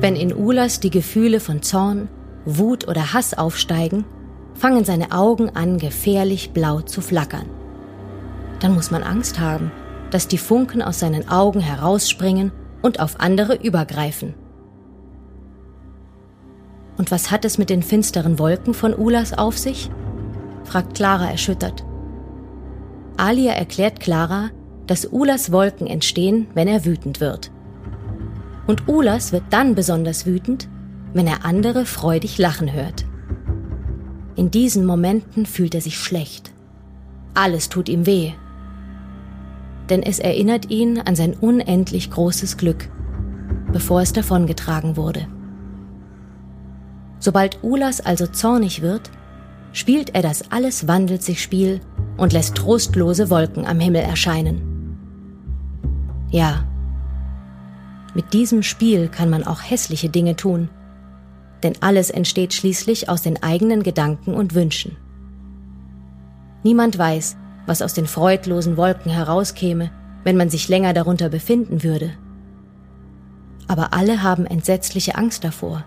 Wenn 0.00 0.16
in 0.16 0.34
Ulas 0.34 0.80
die 0.80 0.90
Gefühle 0.90 1.38
von 1.38 1.62
Zorn, 1.62 2.08
Wut 2.44 2.88
oder 2.88 3.12
Hass 3.12 3.34
aufsteigen, 3.34 4.04
fangen 4.54 4.84
seine 4.84 5.12
Augen 5.12 5.50
an, 5.50 5.78
gefährlich 5.78 6.50
blau 6.50 6.80
zu 6.80 7.02
flackern. 7.02 7.46
Dann 8.58 8.74
muss 8.74 8.90
man 8.90 9.04
Angst 9.04 9.38
haben, 9.38 9.70
dass 10.10 10.26
die 10.26 10.36
Funken 10.36 10.82
aus 10.82 10.98
seinen 10.98 11.28
Augen 11.28 11.60
herausspringen 11.60 12.50
und 12.82 12.98
auf 12.98 13.20
andere 13.20 13.54
übergreifen. 13.54 14.34
Und 16.96 17.12
was 17.12 17.30
hat 17.30 17.44
es 17.44 17.58
mit 17.58 17.70
den 17.70 17.84
finsteren 17.84 18.40
Wolken 18.40 18.74
von 18.74 18.92
Ulas 18.92 19.32
auf 19.32 19.56
sich? 19.56 19.88
fragt 20.64 20.96
Clara 20.96 21.30
erschüttert. 21.30 21.84
Alia 23.16 23.52
erklärt 23.52 24.00
Clara, 24.00 24.50
dass 24.86 25.06
Ulas 25.10 25.52
Wolken 25.52 25.86
entstehen, 25.86 26.46
wenn 26.54 26.68
er 26.68 26.84
wütend 26.84 27.20
wird. 27.20 27.50
Und 28.66 28.88
Ulas 28.88 29.32
wird 29.32 29.44
dann 29.50 29.74
besonders 29.74 30.26
wütend, 30.26 30.68
wenn 31.12 31.26
er 31.26 31.44
andere 31.44 31.86
freudig 31.86 32.38
lachen 32.38 32.72
hört. 32.72 33.04
In 34.36 34.50
diesen 34.50 34.84
Momenten 34.84 35.46
fühlt 35.46 35.74
er 35.74 35.80
sich 35.80 35.98
schlecht. 35.98 36.52
Alles 37.34 37.68
tut 37.68 37.88
ihm 37.88 38.06
weh 38.06 38.32
denn 39.90 40.02
es 40.02 40.18
erinnert 40.18 40.70
ihn 40.70 40.98
an 40.98 41.14
sein 41.14 41.34
unendlich 41.34 42.10
großes 42.10 42.56
Glück, 42.56 42.88
bevor 43.72 44.00
es 44.00 44.12
davongetragen 44.12 44.96
wurde. 44.96 45.26
Sobald 47.18 47.62
Ulas 47.62 48.00
also 48.00 48.26
zornig 48.26 48.82
wird, 48.82 49.10
spielt 49.72 50.14
er 50.14 50.22
das 50.22 50.50
Alles 50.50 50.86
wandelt 50.86 51.22
sich 51.22 51.42
Spiel 51.42 51.80
und 52.16 52.32
lässt 52.32 52.54
trostlose 52.54 53.30
Wolken 53.30 53.66
am 53.66 53.80
Himmel 53.80 54.02
erscheinen. 54.02 54.62
Ja, 56.30 56.64
mit 58.14 58.32
diesem 58.32 58.62
Spiel 58.62 59.08
kann 59.08 59.30
man 59.30 59.44
auch 59.44 59.60
hässliche 59.62 60.08
Dinge 60.08 60.36
tun, 60.36 60.68
denn 61.62 61.74
alles 61.80 62.10
entsteht 62.10 62.54
schließlich 62.54 63.08
aus 63.08 63.22
den 63.22 63.42
eigenen 63.42 63.82
Gedanken 63.82 64.34
und 64.34 64.54
Wünschen. 64.54 64.96
Niemand 66.62 66.96
weiß, 66.98 67.36
was 67.66 67.82
aus 67.82 67.94
den 67.94 68.06
freudlosen 68.06 68.76
Wolken 68.76 69.10
herauskäme, 69.10 69.90
wenn 70.22 70.36
man 70.36 70.50
sich 70.50 70.68
länger 70.68 70.92
darunter 70.92 71.28
befinden 71.28 71.82
würde. 71.82 72.12
Aber 73.66 73.94
alle 73.94 74.22
haben 74.22 74.46
entsetzliche 74.46 75.16
Angst 75.16 75.44
davor. 75.44 75.84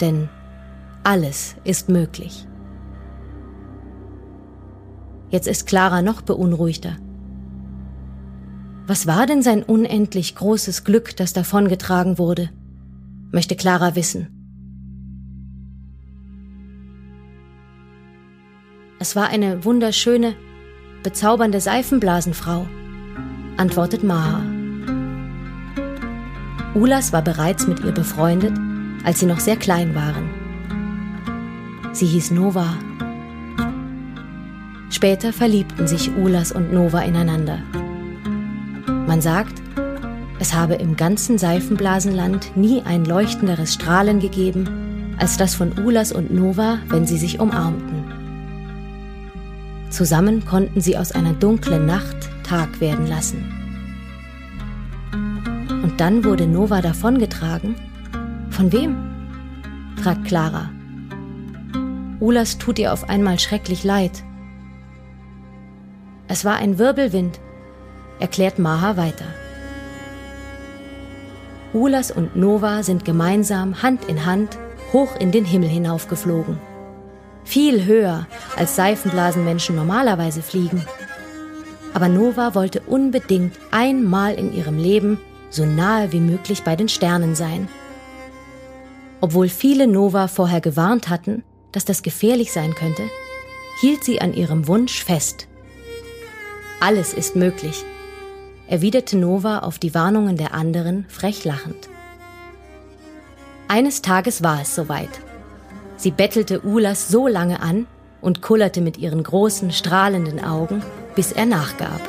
Denn 0.00 0.28
Alles 1.04 1.56
ist 1.64 1.88
möglich. 1.88 2.46
Jetzt 5.32 5.48
ist 5.48 5.66
Clara 5.66 6.02
noch 6.02 6.20
beunruhigter. 6.20 6.98
Was 8.86 9.06
war 9.06 9.26
denn 9.26 9.42
sein 9.42 9.62
unendlich 9.62 10.34
großes 10.34 10.84
Glück, 10.84 11.16
das 11.16 11.32
davongetragen 11.32 12.18
wurde? 12.18 12.50
möchte 13.32 13.56
Clara 13.56 13.96
wissen. 13.96 14.28
Es 18.98 19.16
war 19.16 19.30
eine 19.30 19.64
wunderschöne, 19.64 20.34
bezaubernde 21.02 21.62
Seifenblasenfrau, 21.62 22.66
antwortet 23.56 24.04
Maha. 24.04 24.42
Ulas 26.74 27.14
war 27.14 27.22
bereits 27.22 27.66
mit 27.66 27.80
ihr 27.80 27.92
befreundet, 27.92 28.52
als 29.02 29.20
sie 29.20 29.26
noch 29.26 29.40
sehr 29.40 29.56
klein 29.56 29.94
waren. 29.94 30.28
Sie 31.94 32.06
hieß 32.06 32.32
Nova. 32.32 32.74
Später 34.92 35.32
verliebten 35.32 35.88
sich 35.88 36.14
Ulas 36.14 36.52
und 36.52 36.70
Nova 36.70 37.00
ineinander. 37.00 37.58
Man 39.06 39.22
sagt, 39.22 39.62
es 40.38 40.54
habe 40.54 40.74
im 40.74 40.96
ganzen 40.96 41.38
Seifenblasenland 41.38 42.56
nie 42.56 42.82
ein 42.82 43.06
leuchtenderes 43.06 43.72
Strahlen 43.72 44.20
gegeben, 44.20 45.16
als 45.18 45.38
das 45.38 45.54
von 45.54 45.72
Ulas 45.78 46.12
und 46.12 46.32
Nova, 46.32 46.78
wenn 46.88 47.06
sie 47.06 47.16
sich 47.16 47.40
umarmten. 47.40 48.04
Zusammen 49.88 50.44
konnten 50.44 50.82
sie 50.82 50.98
aus 50.98 51.12
einer 51.12 51.32
dunklen 51.32 51.86
Nacht 51.86 52.28
Tag 52.44 52.80
werden 52.80 53.06
lassen. 53.06 53.50
Und 55.82 55.94
dann 56.00 56.22
wurde 56.22 56.46
Nova 56.46 56.82
davongetragen? 56.82 57.76
Von 58.50 58.70
wem? 58.72 58.96
fragt 60.02 60.26
Clara. 60.26 60.68
Ulas 62.20 62.58
tut 62.58 62.78
ihr 62.78 62.92
auf 62.92 63.08
einmal 63.08 63.38
schrecklich 63.38 63.84
leid. 63.84 64.22
Es 66.32 66.46
war 66.46 66.56
ein 66.56 66.78
Wirbelwind, 66.78 67.40
erklärt 68.18 68.58
Maha 68.58 68.96
weiter. 68.96 69.26
Ulas 71.74 72.10
und 72.10 72.36
Nova 72.36 72.82
sind 72.82 73.04
gemeinsam 73.04 73.82
Hand 73.82 74.06
in 74.06 74.24
Hand 74.24 74.56
hoch 74.94 75.14
in 75.20 75.30
den 75.30 75.44
Himmel 75.44 75.68
hinaufgeflogen. 75.68 76.58
Viel 77.44 77.84
höher, 77.84 78.26
als 78.56 78.76
Seifenblasenmenschen 78.76 79.76
normalerweise 79.76 80.40
fliegen. 80.40 80.86
Aber 81.92 82.08
Nova 82.08 82.54
wollte 82.54 82.80
unbedingt 82.80 83.58
einmal 83.70 84.32
in 84.32 84.54
ihrem 84.54 84.78
Leben 84.78 85.20
so 85.50 85.66
nahe 85.66 86.12
wie 86.12 86.20
möglich 86.20 86.62
bei 86.62 86.76
den 86.76 86.88
Sternen 86.88 87.34
sein. 87.34 87.68
Obwohl 89.20 89.50
viele 89.50 89.86
Nova 89.86 90.28
vorher 90.28 90.62
gewarnt 90.62 91.10
hatten, 91.10 91.44
dass 91.72 91.84
das 91.84 92.02
gefährlich 92.02 92.52
sein 92.52 92.74
könnte, 92.74 93.02
hielt 93.82 94.02
sie 94.02 94.22
an 94.22 94.32
ihrem 94.32 94.66
Wunsch 94.66 95.04
fest. 95.04 95.46
Alles 96.84 97.14
ist 97.14 97.36
möglich, 97.36 97.84
erwiderte 98.66 99.16
Nova 99.16 99.60
auf 99.60 99.78
die 99.78 99.94
Warnungen 99.94 100.36
der 100.36 100.52
anderen 100.52 101.06
frech 101.08 101.44
lachend. 101.44 101.88
Eines 103.68 104.02
Tages 104.02 104.42
war 104.42 104.62
es 104.62 104.74
soweit. 104.74 105.20
Sie 105.96 106.10
bettelte 106.10 106.66
Ulas 106.66 107.06
so 107.06 107.28
lange 107.28 107.60
an 107.60 107.86
und 108.20 108.42
kullerte 108.42 108.80
mit 108.80 108.98
ihren 108.98 109.22
großen, 109.22 109.70
strahlenden 109.70 110.44
Augen, 110.44 110.82
bis 111.14 111.30
er 111.30 111.46
nachgab. 111.46 112.00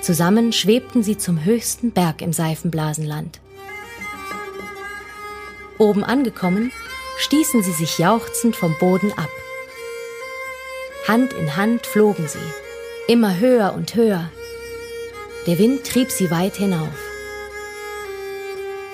Zusammen 0.00 0.52
schwebten 0.52 1.04
sie 1.04 1.16
zum 1.16 1.44
höchsten 1.44 1.92
Berg 1.92 2.20
im 2.20 2.32
Seifenblasenland. 2.32 3.38
Oben 5.78 6.02
angekommen, 6.02 6.72
stießen 7.18 7.62
sie 7.62 7.74
sich 7.74 7.96
jauchzend 7.98 8.56
vom 8.56 8.74
Boden 8.80 9.12
ab. 9.12 9.30
Hand 11.06 11.32
in 11.32 11.54
Hand 11.56 11.86
flogen 11.86 12.26
sie, 12.26 12.63
immer 13.06 13.38
höher 13.38 13.74
und 13.74 13.94
höher, 13.94 14.30
der 15.46 15.58
Wind 15.58 15.84
trieb 15.84 16.10
sie 16.10 16.30
weit 16.30 16.56
hinauf. 16.56 16.88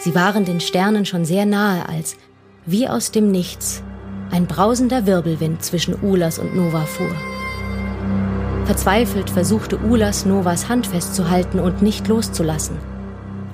Sie 0.00 0.14
waren 0.14 0.44
den 0.44 0.60
Sternen 0.60 1.06
schon 1.06 1.24
sehr 1.24 1.46
nahe, 1.46 1.88
als, 1.88 2.16
wie 2.66 2.88
aus 2.88 3.12
dem 3.12 3.30
Nichts, 3.30 3.82
ein 4.32 4.46
brausender 4.46 5.06
Wirbelwind 5.06 5.62
zwischen 5.62 5.96
Ulas 6.02 6.38
und 6.38 6.56
Nova 6.56 6.80
fuhr. 6.86 7.14
Verzweifelt 8.64 9.30
versuchte 9.30 9.78
Ulas, 9.78 10.26
Novas 10.26 10.68
Hand 10.68 10.88
festzuhalten 10.88 11.60
und 11.60 11.82
nicht 11.82 12.08
loszulassen. 12.08 12.78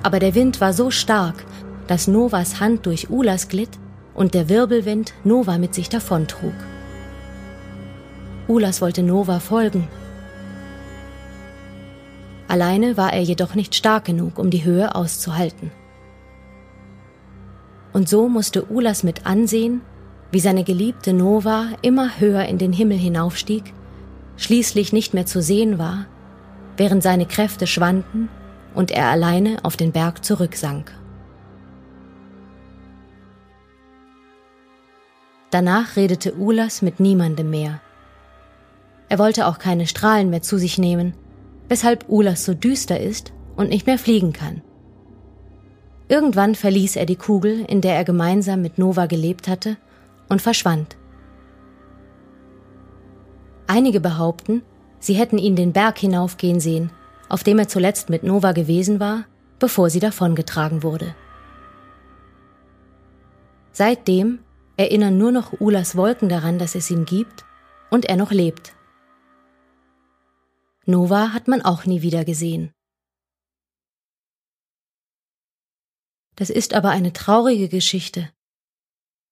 Aber 0.03 0.19
der 0.19 0.35
Wind 0.35 0.61
war 0.61 0.73
so 0.73 0.89
stark, 0.89 1.43
dass 1.87 2.07
Novas 2.07 2.59
Hand 2.59 2.85
durch 2.85 3.09
Ulas 3.09 3.47
glitt 3.47 3.77
und 4.15 4.33
der 4.33 4.49
Wirbelwind 4.49 5.13
Nova 5.23 5.57
mit 5.57 5.75
sich 5.75 5.89
davontrug. 5.89 6.53
Ulas 8.47 8.81
wollte 8.81 9.03
Nova 9.03 9.39
folgen, 9.39 9.87
Alleine 12.47 12.95
war 12.95 13.13
er 13.13 13.21
jedoch 13.21 13.55
nicht 13.55 13.75
stark 13.75 14.05
genug, 14.05 14.39
um 14.39 14.49
die 14.49 14.63
Höhe 14.63 14.95
auszuhalten. 14.95 15.71
Und 17.93 18.07
so 18.07 18.29
musste 18.29 18.71
Ulas 18.71 19.03
mit 19.03 19.25
ansehen, 19.25 19.81
wie 20.31 20.39
seine 20.39 20.63
geliebte 20.63 21.13
Nova 21.13 21.67
immer 21.81 22.19
höher 22.19 22.45
in 22.45 22.57
den 22.57 22.73
Himmel 22.73 22.97
hinaufstieg, 22.97 23.73
schließlich 24.37 24.93
nicht 24.93 25.13
mehr 25.13 25.25
zu 25.25 25.41
sehen 25.41 25.79
war, 25.79 26.05
während 26.77 27.03
seine 27.03 27.25
Kräfte 27.25 27.67
schwanden 27.67 28.29
und 28.75 28.91
er 28.91 29.07
alleine 29.07 29.57
auf 29.63 29.77
den 29.77 29.91
Berg 29.91 30.23
zurücksank. 30.23 30.93
Danach 35.49 35.95
redete 35.95 36.35
Ulas 36.35 36.81
mit 36.81 36.99
niemandem 36.99 37.49
mehr. 37.49 37.79
Er 39.09 39.17
wollte 39.17 39.47
auch 39.47 39.59
keine 39.59 39.87
Strahlen 39.87 40.29
mehr 40.29 40.41
zu 40.41 40.57
sich 40.57 40.77
nehmen, 40.77 41.13
weshalb 41.69 42.05
Ulas 42.09 42.45
so 42.45 42.53
düster 42.53 42.99
ist 42.99 43.33
und 43.55 43.69
nicht 43.69 43.87
mehr 43.87 43.97
fliegen 43.97 44.33
kann. 44.33 44.61
Irgendwann 46.09 46.55
verließ 46.55 46.95
er 46.95 47.05
die 47.05 47.17
Kugel, 47.17 47.65
in 47.67 47.81
der 47.81 47.95
er 47.95 48.05
gemeinsam 48.05 48.61
mit 48.61 48.77
Nova 48.77 49.07
gelebt 49.07 49.47
hatte, 49.47 49.77
und 50.29 50.41
verschwand. 50.41 50.97
Einige 53.65 53.99
behaupten, 53.99 54.61
sie 54.99 55.13
hätten 55.13 55.37
ihn 55.37 55.55
den 55.55 55.73
Berg 55.73 55.97
hinaufgehen 55.97 56.59
sehen, 56.59 56.91
auf 57.29 57.43
dem 57.43 57.59
er 57.59 57.67
zuletzt 57.67 58.09
mit 58.09 58.23
Nova 58.23 58.53
gewesen 58.53 58.99
war, 58.99 59.25
bevor 59.59 59.89
sie 59.89 59.99
davongetragen 59.99 60.83
wurde. 60.83 61.15
Seitdem 63.71 64.39
erinnern 64.77 65.17
nur 65.17 65.31
noch 65.31 65.59
Ulas 65.59 65.95
Wolken 65.95 66.29
daran, 66.29 66.59
dass 66.59 66.75
es 66.75 66.89
ihn 66.89 67.05
gibt 67.05 67.45
und 67.89 68.05
er 68.05 68.15
noch 68.15 68.31
lebt. 68.31 68.73
Nova 70.89 71.33
hat 71.33 71.49
man 71.49 71.61
auch 71.61 71.85
nie 71.85 72.01
wieder 72.01 72.23
gesehen. 72.23 72.71
Das 76.35 76.49
ist 76.49 76.73
aber 76.73 76.91
eine 76.91 77.11
traurige 77.11 77.67
Geschichte, 77.67 78.31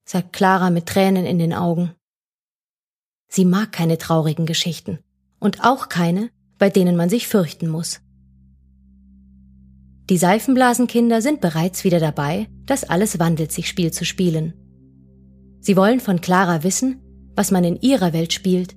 sagt 0.03 0.33
Clara 0.33 0.69
mit 0.69 0.85
Tränen 0.85 1.25
in 1.25 1.39
den 1.39 1.53
Augen. 1.53 1.95
Sie 3.29 3.45
mag 3.45 3.71
keine 3.71 3.97
traurigen 3.97 4.45
Geschichten 4.45 4.99
und 5.39 5.63
auch 5.63 5.87
keine, 5.87 6.29
bei 6.57 6.69
denen 6.69 6.97
man 6.97 7.09
sich 7.09 7.29
fürchten 7.29 7.69
muss. 7.69 8.01
Die 10.09 10.17
Seifenblasenkinder 10.17 11.21
sind 11.21 11.39
bereits 11.39 11.85
wieder 11.85 12.01
dabei, 12.01 12.49
das 12.65 12.83
alles 12.83 13.17
wandelt 13.17 13.53
sich 13.53 13.69
Spiel 13.69 13.93
zu 13.93 14.03
spielen. 14.03 14.53
Sie 15.61 15.77
wollen 15.77 16.01
von 16.01 16.19
Clara 16.19 16.63
wissen, 16.63 17.01
was 17.33 17.49
man 17.49 17.63
in 17.63 17.79
ihrer 17.79 18.11
Welt 18.11 18.33
spielt, 18.33 18.75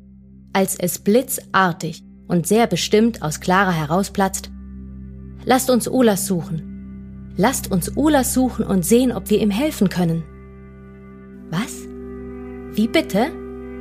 als 0.53 0.77
es 0.77 1.01
blitzartig 1.01 2.05
und 2.29 2.47
sehr 2.47 2.67
bestimmt 2.67 3.23
aus 3.23 3.41
Clara 3.41 3.73
herausplatzt, 3.73 4.51
Lasst 5.45 5.71
uns 5.71 5.89
Ulas 5.89 6.27
suchen. 6.27 7.33
Lasst 7.39 7.71
uns 7.71 7.93
Ulas 7.97 8.35
suchen 8.35 8.67
und 8.67 8.85
sehen, 8.85 9.13
ob 9.13 9.31
wir 9.31 9.41
ihm 9.41 9.51
helfen 9.51 9.89
können. 9.89 10.25
Was? 11.51 11.87
Wie 12.77 12.87
bitte? 12.87 13.31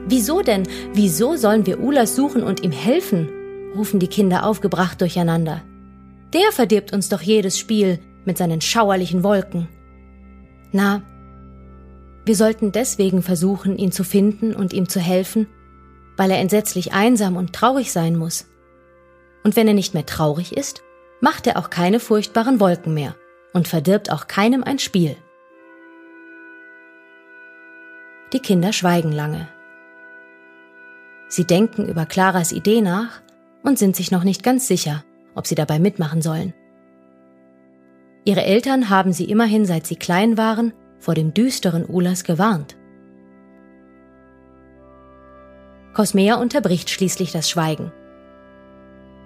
Wieso 0.08 0.42
denn? 0.42 0.64
Wieso 0.94 1.36
sollen 1.36 1.66
wir 1.66 1.82
Ulas 1.82 2.16
suchen 2.16 2.42
und 2.42 2.64
ihm 2.64 2.72
helfen? 2.72 3.28
rufen 3.76 4.00
die 4.00 4.08
Kinder 4.08 4.46
aufgebracht 4.46 5.02
durcheinander. 5.02 5.62
Der 6.34 6.54
verdirbt 6.54 6.94
uns 6.94 7.10
doch 7.10 7.22
jedes 7.22 7.60
Spiel 7.60 8.00
mit 8.24 8.38
seinen 8.38 8.62
schauerlichen 8.62 9.24
Wolken. 9.24 9.68
Na, 10.72 11.02
wir 12.26 12.36
sollten 12.38 12.72
deswegen 12.72 13.24
versuchen, 13.24 13.78
ihn 13.78 13.92
zu 13.92 14.06
finden 14.06 14.54
und 14.54 14.72
ihm 14.72 14.88
zu 14.88 15.02
helfen, 15.02 15.48
weil 16.18 16.32
er 16.32 16.40
entsetzlich 16.40 16.92
einsam 16.94 17.38
und 17.38 17.54
traurig 17.54 17.92
sein 17.92 18.16
muss. 18.16 18.48
Und 19.44 19.56
wenn 19.56 19.68
er 19.68 19.74
nicht 19.74 19.94
mehr 19.94 20.06
traurig 20.06 20.58
ist, 20.58 20.82
macht 21.22 21.48
er 21.48 21.58
auch 21.58 21.70
keine 21.70 22.00
furchtbaren 22.00 22.60
Wolken 22.60 22.94
mehr 22.94 23.16
und 23.54 23.68
verdirbt 23.68 24.12
auch 24.12 24.28
keinem 24.28 24.64
ein 24.64 24.80
Spiel. 24.80 25.16
Die 28.34 28.40
Kinder 28.40 28.74
schweigen 28.74 29.12
lange. 29.12 29.48
Sie 31.30 31.46
denken 31.46 31.88
über 31.88 32.06
Claras 32.06 32.52
Idee 32.52 32.82
nach 32.82 33.22
und 33.64 33.80
sind 33.80 33.96
sich 33.96 34.12
noch 34.12 34.24
nicht 34.24 34.44
ganz 34.44 34.68
sicher, 34.68 35.04
ob 35.36 35.48
sie 35.48 35.56
dabei 35.56 35.80
mitmachen 35.80 36.22
sollen. 36.22 36.54
Ihre 38.26 38.44
Eltern 38.44 38.90
haben 38.90 39.14
sie 39.14 39.26
immerhin, 39.26 39.66
seit 39.66 39.88
sie 39.88 39.96
klein 39.96 40.38
waren, 40.38 40.74
vor 41.00 41.14
dem 41.14 41.34
düsteren 41.34 41.86
Ulas 41.88 42.24
gewarnt 42.24 42.77
Cosmea 45.98 46.36
unterbricht 46.36 46.92
schließlich 46.92 47.32
das 47.32 47.50
Schweigen. 47.50 47.92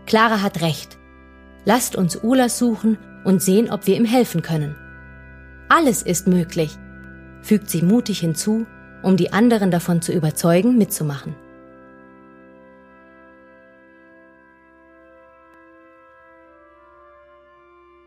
Clara 0.06 0.42
hat 0.42 0.62
recht. 0.62 0.98
Lasst 1.66 1.98
uns 1.98 2.24
Ulas 2.24 2.58
suchen 2.58 2.98
und 3.26 3.42
sehen, 3.42 3.70
ob 3.70 3.88
wir 3.88 3.98
ihm 3.98 4.06
helfen 4.06 4.42
können. 4.42 4.78
Alles 5.68 6.02
ist 6.02 6.28
möglich, 6.28 6.78
fügt 7.42 7.70
sie 7.70 7.82
mutig 7.82 8.22
hinzu, 8.22 8.66
um 9.04 9.18
die 9.18 9.34
anderen 9.34 9.70
davon 9.70 10.02
zu 10.02 10.14
überzeugen, 10.14 10.78
mitzumachen. 10.78 11.36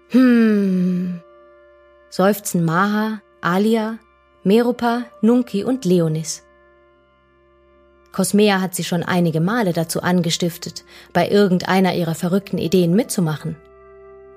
Hm, 0.09 1.21
seufzen 2.09 2.65
Maha, 2.65 3.21
Alia, 3.43 3.99
Meropa, 4.43 5.03
Nunki 5.21 5.65
und 5.65 5.85
Leonis. 5.85 6.44
Cosmea 8.15 8.61
hat 8.61 8.77
sie 8.77 8.85
schon 8.85 9.03
einige 9.03 9.41
Male 9.41 9.73
dazu 9.73 10.01
angestiftet, 10.01 10.85
bei 11.13 11.29
irgendeiner 11.29 11.97
ihrer 11.97 12.15
verrückten 12.15 12.59
Ideen 12.59 12.95
mitzumachen. 12.95 13.57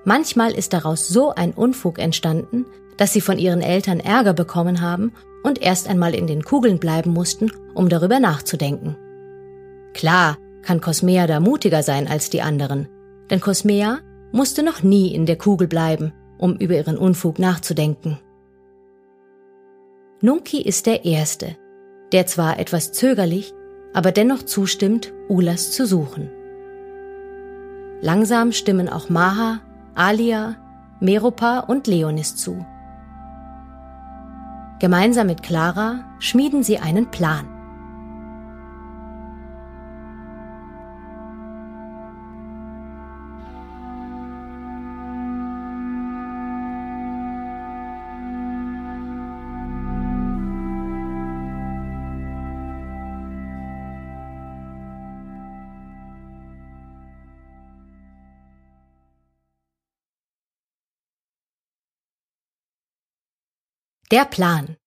Manchmal 0.03 0.51
ist 0.53 0.73
daraus 0.73 1.07
so 1.07 1.31
ein 1.35 1.51
Unfug 1.53 1.99
entstanden, 1.99 2.65
dass 2.97 3.13
sie 3.13 3.21
von 3.21 3.37
ihren 3.37 3.61
Eltern 3.61 3.99
Ärger 3.99 4.33
bekommen 4.33 4.81
haben 4.81 5.13
und 5.43 5.61
erst 5.61 5.87
einmal 5.87 6.15
in 6.15 6.25
den 6.25 6.43
Kugeln 6.43 6.79
bleiben 6.79 7.11
mussten, 7.11 7.51
um 7.75 7.87
darüber 7.87 8.19
nachzudenken. 8.19 8.97
Klar 9.93 10.37
kann 10.63 10.81
Cosmea 10.81 11.27
da 11.27 11.39
mutiger 11.39 11.83
sein 11.83 12.07
als 12.07 12.31
die 12.31 12.41
anderen, 12.41 12.89
denn 13.29 13.41
Cosmea 13.41 13.99
musste 14.31 14.63
noch 14.63 14.81
nie 14.81 15.13
in 15.13 15.27
der 15.27 15.37
Kugel 15.37 15.67
bleiben, 15.67 16.13
um 16.39 16.55
über 16.55 16.73
ihren 16.73 16.97
Unfug 16.97 17.37
nachzudenken. 17.37 18.17
Nunki 20.19 20.63
ist 20.63 20.87
der 20.87 21.05
Erste, 21.05 21.55
der 22.11 22.25
zwar 22.25 22.59
etwas 22.59 22.91
zögerlich, 22.91 23.53
aber 23.97 24.11
dennoch 24.11 24.43
zustimmt, 24.43 25.11
Ulas 25.27 25.71
zu 25.71 25.87
suchen. 25.87 26.29
Langsam 27.99 28.51
stimmen 28.51 28.89
auch 28.89 29.09
Maha, 29.09 29.59
Alia, 29.95 30.55
Meropa 30.99 31.61
und 31.61 31.87
Leonis 31.87 32.35
zu. 32.35 32.63
Gemeinsam 34.77 35.25
mit 35.25 35.41
Clara 35.41 36.03
schmieden 36.19 36.61
sie 36.61 36.77
einen 36.77 37.09
Plan. 37.09 37.47
Der 64.09 64.23
Plan. 64.23 64.77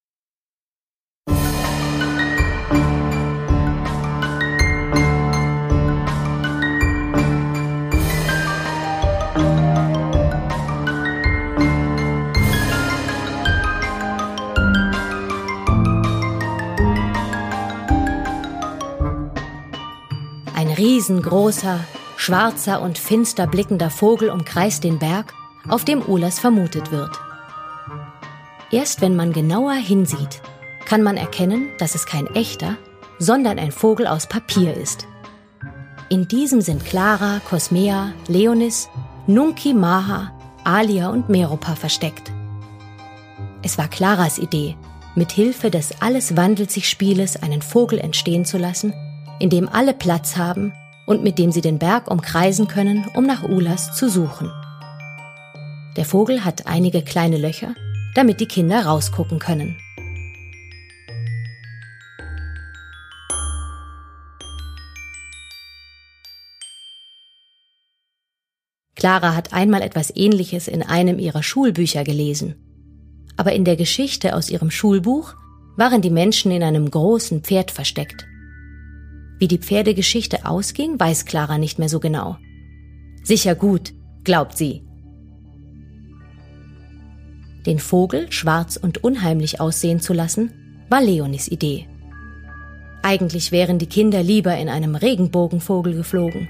Ein 20.55 20.69
riesengroßer, 20.71 21.79
schwarzer 22.17 22.81
und 22.81 22.97
finster 22.97 23.47
blickender 23.47 23.91
Vogel 23.91 24.31
umkreist 24.31 24.83
den 24.85 24.99
Berg, 24.99 25.35
auf 25.69 25.85
dem 25.85 26.01
Ulas 26.09 26.39
vermutet 26.39 26.91
wird. 26.91 27.30
Erst 28.73 29.01
wenn 29.01 29.17
man 29.17 29.33
genauer 29.33 29.75
hinsieht, 29.75 30.41
kann 30.85 31.03
man 31.03 31.17
erkennen, 31.17 31.69
dass 31.79 31.95
es 31.95 32.07
kein 32.07 32.27
echter, 32.35 32.77
sondern 33.19 33.59
ein 33.59 33.73
Vogel 33.73 34.07
aus 34.07 34.29
Papier 34.29 34.75
ist. 34.77 35.09
In 36.09 36.29
diesem 36.29 36.61
sind 36.61 36.85
Clara, 36.85 37.41
Cosmea, 37.49 38.13
Leonis, 38.29 38.89
Nunki, 39.27 39.75
Maha, 39.75 40.33
Alia 40.65 41.09
und 41.11 41.29
Meropa 41.29 41.75
versteckt. 41.75 42.31
Es 43.63 43.77
war 43.77 43.89
Claras 43.89 44.39
Idee, 44.39 44.77
mit 45.17 45.33
Hilfe 45.33 45.71
des 45.71 46.01
Alles 46.01 46.37
wandelt 46.37 46.71
sich 46.71 46.89
Spieles 46.89 47.43
einen 47.43 47.63
Vogel 47.63 47.99
entstehen 47.99 48.45
zu 48.45 48.57
lassen, 48.57 48.95
in 49.41 49.51
dem 49.51 49.69
alle 49.69 49.95
Platz 49.95 50.37
haben 50.37 50.73
und 51.07 51.25
mit 51.25 51.39
dem 51.39 51.51
sie 51.51 51.61
den 51.61 51.79
Berg 51.79 52.09
umkreisen 52.09 52.69
können, 52.69 53.07
um 53.15 53.27
nach 53.27 53.43
Ulas 53.43 53.95
zu 53.97 54.09
suchen. 54.09 54.51
Der 55.97 56.05
Vogel 56.05 56.45
hat 56.45 56.69
einige 56.69 57.03
kleine 57.03 57.37
Löcher, 57.37 57.75
damit 58.15 58.41
die 58.41 58.47
Kinder 58.47 58.85
rausgucken 58.85 59.39
können. 59.39 59.77
Clara 69.01 69.35
hat 69.35 69.55
einmal 69.55 69.81
etwas 69.81 70.15
Ähnliches 70.15 70.69
in 70.69 70.83
einem 70.83 71.19
ihrer 71.19 71.43
Schulbücher 71.43 72.05
gelesen. 72.05 72.57
Aber 73.39 73.53
in 73.55 73.65
der 73.65 73.77
Geschichte 73.77 74.37
aus 74.37 74.51
ihrem 74.51 74.71
Schulbuch 74.71 75.35
waren 75.77 76.03
die 76.03 76.11
Menschen 76.11 76.51
in 76.51 76.63
einem 76.63 76.91
großen 76.91 77.41
Pferd 77.41 77.71
versteckt. 77.71 78.27
Wie 79.39 79.49
die 79.49 79.57
Pferdegeschichte 79.57 80.45
ausging, 80.45 81.01
weiß 81.01 81.25
Clara 81.25 81.57
nicht 81.57 81.79
mehr 81.79 81.89
so 81.89 81.99
genau. 81.99 82.37
Sicher 83.23 83.55
gut, 83.55 83.95
glaubt 84.23 84.59
sie, 84.59 84.85
den 87.67 87.79
Vogel 87.79 88.31
schwarz 88.33 88.77
und 88.77 89.05
unheimlich 89.05 89.61
aussehen 89.61 90.01
zu 90.01 90.13
lassen, 90.13 90.53
war 90.89 91.03
Leonis 91.03 91.49
Idee. 91.49 91.87
Eigentlich 93.03 93.53
wären 93.53 93.79
die 93.79 93.87
Kinder 93.87 94.23
lieber 94.23 94.57
in 94.57 94.69
einem 94.69 94.95
Regenbogenvogel 94.95 95.95
geflogen. 95.95 96.49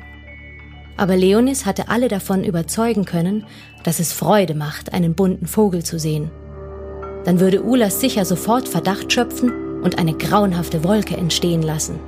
Aber 0.96 1.16
Leonis 1.16 1.64
hatte 1.64 1.88
alle 1.88 2.08
davon 2.08 2.44
überzeugen 2.44 3.04
können, 3.04 3.44
dass 3.84 4.00
es 4.00 4.12
Freude 4.12 4.54
macht, 4.54 4.92
einen 4.92 5.14
bunten 5.14 5.46
Vogel 5.46 5.84
zu 5.84 5.98
sehen. 5.98 6.30
Dann 7.24 7.40
würde 7.40 7.62
Ulas 7.62 8.00
sicher 8.00 8.24
sofort 8.24 8.68
Verdacht 8.68 9.12
schöpfen 9.12 9.80
und 9.82 9.98
eine 9.98 10.14
grauenhafte 10.14 10.84
Wolke 10.84 11.16
entstehen 11.16 11.62
lassen. 11.62 11.98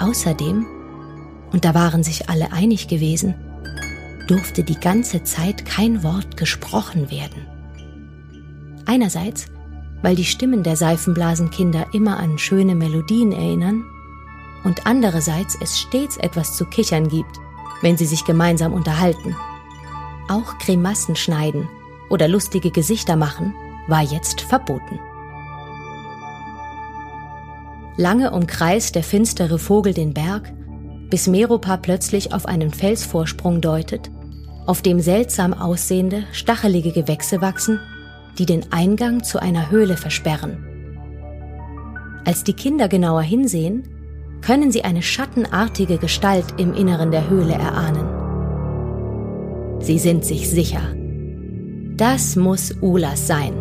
Außerdem, 0.00 0.66
und 1.52 1.64
da 1.64 1.74
waren 1.74 2.02
sich 2.02 2.28
alle 2.28 2.52
einig 2.52 2.88
gewesen, 2.88 3.34
durfte 4.26 4.62
die 4.62 4.78
ganze 4.78 5.22
Zeit 5.24 5.64
kein 5.64 6.02
Wort 6.02 6.36
gesprochen 6.36 7.10
werden. 7.10 7.46
Einerseits, 8.86 9.46
weil 10.02 10.16
die 10.16 10.24
Stimmen 10.24 10.62
der 10.62 10.76
Seifenblasenkinder 10.76 11.86
immer 11.92 12.18
an 12.18 12.38
schöne 12.38 12.74
Melodien 12.74 13.32
erinnern, 13.32 13.84
und 14.64 14.86
andererseits 14.86 15.56
es 15.60 15.80
stets 15.80 16.16
etwas 16.16 16.56
zu 16.56 16.64
kichern 16.66 17.08
gibt, 17.08 17.40
wenn 17.80 17.96
sie 17.96 18.06
sich 18.06 18.24
gemeinsam 18.24 18.72
unterhalten. 18.72 19.36
Auch 20.28 20.58
Grimassen 20.58 21.16
schneiden 21.16 21.68
oder 22.10 22.28
lustige 22.28 22.70
Gesichter 22.70 23.16
machen 23.16 23.54
war 23.88 24.02
jetzt 24.02 24.40
verboten. 24.40 25.00
Lange 27.96 28.30
umkreist 28.30 28.94
der 28.94 29.02
finstere 29.02 29.58
Vogel 29.58 29.92
den 29.92 30.14
Berg, 30.14 30.52
bis 31.12 31.26
Meropa 31.28 31.76
plötzlich 31.76 32.32
auf 32.32 32.46
einen 32.46 32.72
Felsvorsprung 32.72 33.60
deutet 33.60 34.10
auf 34.66 34.80
dem 34.80 35.00
seltsam 35.00 35.52
aussehende, 35.52 36.24
stachelige 36.32 36.92
Gewächse 36.92 37.42
wachsen, 37.42 37.80
die 38.38 38.46
den 38.46 38.72
Eingang 38.72 39.22
zu 39.22 39.38
einer 39.42 39.70
Höhle 39.70 39.98
versperren. 39.98 40.64
Als 42.24 42.44
die 42.44 42.54
Kinder 42.54 42.88
genauer 42.88 43.20
hinsehen, 43.20 43.82
können 44.40 44.72
sie 44.72 44.84
eine 44.84 45.02
schattenartige 45.02 45.98
Gestalt 45.98 46.46
im 46.56 46.72
Inneren 46.72 47.10
der 47.10 47.28
Höhle 47.28 47.52
erahnen. 47.52 48.06
Sie 49.80 49.98
sind 49.98 50.24
sich 50.24 50.48
sicher. 50.48 50.94
Das 51.98 52.36
muss 52.36 52.74
Ulas 52.80 53.26
sein. 53.26 53.52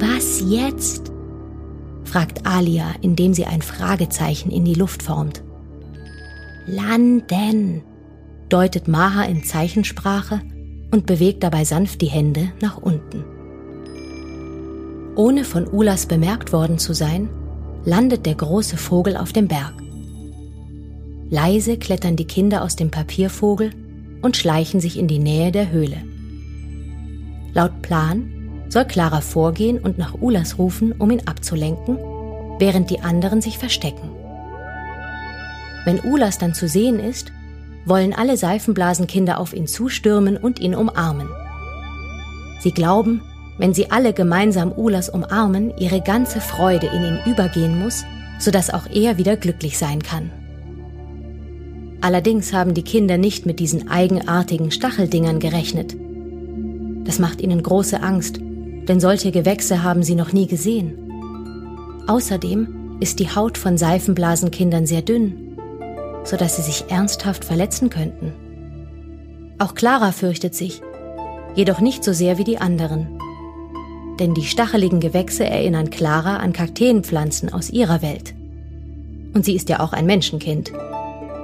Was 0.00 0.42
jetzt? 0.44 1.12
fragt 2.02 2.44
Alia, 2.44 2.86
indem 3.02 3.34
sie 3.34 3.44
ein 3.44 3.62
Fragezeichen 3.62 4.50
in 4.50 4.64
die 4.64 4.74
Luft 4.74 5.04
formt. 5.04 5.43
Landen, 6.66 7.82
deutet 8.48 8.88
Maha 8.88 9.24
in 9.24 9.44
Zeichensprache 9.44 10.40
und 10.90 11.04
bewegt 11.04 11.42
dabei 11.42 11.64
sanft 11.64 12.00
die 12.00 12.06
Hände 12.06 12.52
nach 12.62 12.78
unten. 12.78 13.24
Ohne 15.14 15.44
von 15.44 15.68
Ulas 15.70 16.06
bemerkt 16.06 16.52
worden 16.52 16.78
zu 16.78 16.94
sein, 16.94 17.28
landet 17.84 18.24
der 18.24 18.34
große 18.34 18.78
Vogel 18.78 19.16
auf 19.16 19.32
dem 19.32 19.46
Berg. 19.46 19.74
Leise 21.28 21.76
klettern 21.76 22.16
die 22.16 22.26
Kinder 22.26 22.62
aus 22.62 22.76
dem 22.76 22.90
Papiervogel 22.90 23.70
und 24.22 24.36
schleichen 24.36 24.80
sich 24.80 24.98
in 24.98 25.06
die 25.06 25.18
Nähe 25.18 25.52
der 25.52 25.70
Höhle. 25.70 25.98
Laut 27.52 27.82
Plan 27.82 28.30
soll 28.70 28.86
Clara 28.86 29.20
vorgehen 29.20 29.78
und 29.78 29.98
nach 29.98 30.14
Ulas 30.20 30.58
rufen, 30.58 30.92
um 30.92 31.10
ihn 31.10 31.26
abzulenken, 31.26 31.98
während 32.58 32.88
die 32.88 33.00
anderen 33.00 33.42
sich 33.42 33.58
verstecken. 33.58 34.13
Wenn 35.84 36.00
Ulas 36.00 36.38
dann 36.38 36.54
zu 36.54 36.68
sehen 36.68 36.98
ist, 36.98 37.32
wollen 37.84 38.14
alle 38.14 38.36
Seifenblasenkinder 38.36 39.38
auf 39.38 39.52
ihn 39.52 39.66
zustürmen 39.66 40.36
und 40.36 40.58
ihn 40.58 40.74
umarmen. 40.74 41.28
Sie 42.60 42.72
glauben, 42.72 43.20
wenn 43.58 43.74
sie 43.74 43.90
alle 43.90 44.12
gemeinsam 44.12 44.72
Ulas 44.72 45.08
umarmen, 45.08 45.76
ihre 45.78 46.00
ganze 46.00 46.40
Freude 46.40 46.86
in 46.86 47.02
ihn 47.02 47.18
übergehen 47.26 47.78
muss, 47.78 48.04
sodass 48.38 48.70
auch 48.70 48.86
er 48.90 49.18
wieder 49.18 49.36
glücklich 49.36 49.78
sein 49.78 50.02
kann. 50.02 50.30
Allerdings 52.00 52.52
haben 52.52 52.74
die 52.74 52.82
Kinder 52.82 53.16
nicht 53.16 53.46
mit 53.46 53.60
diesen 53.60 53.88
eigenartigen 53.88 54.70
Stacheldingern 54.70 55.38
gerechnet. 55.38 55.96
Das 57.04 57.18
macht 57.18 57.40
ihnen 57.40 57.62
große 57.62 58.02
Angst, 58.02 58.40
denn 58.40 59.00
solche 59.00 59.30
Gewächse 59.30 59.82
haben 59.82 60.02
sie 60.02 60.14
noch 60.14 60.32
nie 60.32 60.46
gesehen. 60.46 60.98
Außerdem 62.06 62.98
ist 63.00 63.20
die 63.20 63.34
Haut 63.34 63.56
von 63.56 63.78
Seifenblasenkindern 63.78 64.86
sehr 64.86 65.02
dünn, 65.02 65.43
sodass 66.24 66.56
sie 66.56 66.62
sich 66.62 66.90
ernsthaft 66.90 67.44
verletzen 67.44 67.90
könnten. 67.90 68.32
Auch 69.58 69.74
Clara 69.74 70.12
fürchtet 70.12 70.54
sich, 70.54 70.82
jedoch 71.54 71.80
nicht 71.80 72.02
so 72.02 72.12
sehr 72.12 72.38
wie 72.38 72.44
die 72.44 72.58
anderen. 72.58 73.18
Denn 74.18 74.34
die 74.34 74.44
stacheligen 74.44 75.00
Gewächse 75.00 75.44
erinnern 75.44 75.90
Clara 75.90 76.38
an 76.38 76.52
Kakteenpflanzen 76.52 77.52
aus 77.52 77.70
ihrer 77.70 78.02
Welt. 78.02 78.34
Und 79.34 79.44
sie 79.44 79.54
ist 79.54 79.68
ja 79.68 79.80
auch 79.80 79.92
ein 79.92 80.06
Menschenkind. 80.06 80.72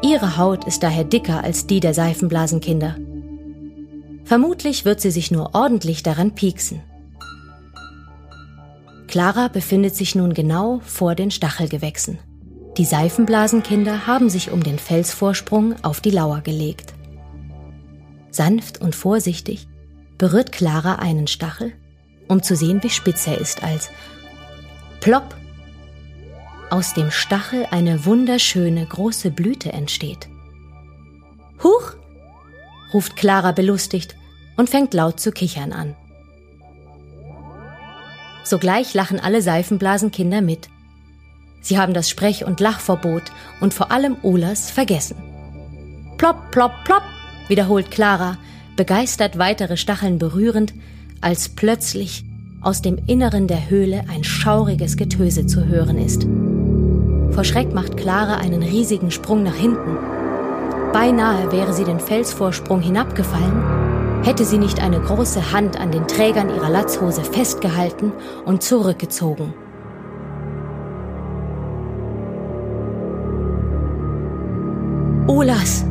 Ihre 0.02 0.36
Haut 0.36 0.64
ist 0.64 0.82
daher 0.82 1.04
dicker 1.04 1.42
als 1.42 1.66
die 1.66 1.80
der 1.80 1.94
Seifenblasenkinder. 1.94 2.96
Vermutlich 4.24 4.84
wird 4.84 5.00
sie 5.00 5.10
sich 5.10 5.30
nur 5.30 5.54
ordentlich 5.54 6.02
daran 6.02 6.34
pieksen. 6.34 6.80
Clara 9.08 9.48
befindet 9.48 9.96
sich 9.96 10.14
nun 10.14 10.34
genau 10.34 10.80
vor 10.84 11.16
den 11.16 11.32
Stachelgewächsen. 11.32 12.18
Die 12.76 12.84
Seifenblasenkinder 12.84 14.06
haben 14.06 14.30
sich 14.30 14.50
um 14.50 14.62
den 14.62 14.78
Felsvorsprung 14.78 15.74
auf 15.82 16.00
die 16.00 16.10
Lauer 16.10 16.40
gelegt. 16.40 16.94
Sanft 18.30 18.80
und 18.80 18.94
vorsichtig 18.94 19.66
berührt 20.18 20.52
Clara 20.52 20.96
einen 20.96 21.26
Stachel, 21.26 21.72
um 22.28 22.42
zu 22.42 22.54
sehen, 22.54 22.82
wie 22.82 22.90
spitz 22.90 23.26
er 23.26 23.38
ist, 23.38 23.64
als 23.64 23.90
plopp 25.00 25.34
aus 26.70 26.94
dem 26.94 27.10
Stachel 27.10 27.66
eine 27.70 28.04
wunderschöne 28.04 28.86
große 28.86 29.30
Blüte 29.30 29.72
entsteht. 29.72 30.28
Huch! 31.62 31.94
ruft 32.94 33.16
Clara 33.16 33.52
belustigt 33.52 34.16
und 34.56 34.70
fängt 34.70 34.94
laut 34.94 35.20
zu 35.20 35.32
kichern 35.32 35.72
an. 35.72 35.96
Sogleich 38.44 38.94
lachen 38.94 39.20
alle 39.20 39.42
Seifenblasenkinder 39.42 40.40
mit. 40.40 40.68
Sie 41.60 41.78
haben 41.78 41.94
das 41.94 42.08
Sprech- 42.08 42.44
und 42.44 42.60
Lachverbot 42.60 43.24
und 43.60 43.74
vor 43.74 43.92
allem 43.92 44.16
Ulas 44.22 44.70
vergessen. 44.70 45.16
Plopp, 46.16 46.50
plopp, 46.50 46.72
plopp, 46.84 47.02
wiederholt 47.48 47.90
Clara, 47.90 48.38
begeistert 48.76 49.38
weitere 49.38 49.76
Stacheln 49.76 50.18
berührend, 50.18 50.74
als 51.20 51.50
plötzlich 51.50 52.24
aus 52.62 52.82
dem 52.82 52.98
Inneren 53.06 53.46
der 53.46 53.70
Höhle 53.70 54.04
ein 54.08 54.24
schauriges 54.24 54.96
Getöse 54.96 55.46
zu 55.46 55.66
hören 55.66 55.98
ist. 55.98 56.26
Vor 57.34 57.44
Schreck 57.44 57.72
macht 57.72 57.96
Clara 57.96 58.36
einen 58.36 58.62
riesigen 58.62 59.10
Sprung 59.10 59.42
nach 59.42 59.54
hinten. 59.54 59.96
Beinahe 60.92 61.52
wäre 61.52 61.72
sie 61.72 61.84
den 61.84 62.00
Felsvorsprung 62.00 62.80
hinabgefallen, 62.80 64.24
hätte 64.24 64.44
sie 64.44 64.58
nicht 64.58 64.82
eine 64.82 65.00
große 65.00 65.52
Hand 65.52 65.78
an 65.78 65.92
den 65.92 66.06
Trägern 66.08 66.54
ihrer 66.54 66.68
Latzhose 66.68 67.22
festgehalten 67.22 68.12
und 68.44 68.62
zurückgezogen. 68.62 69.54
Ulas! 75.30 75.84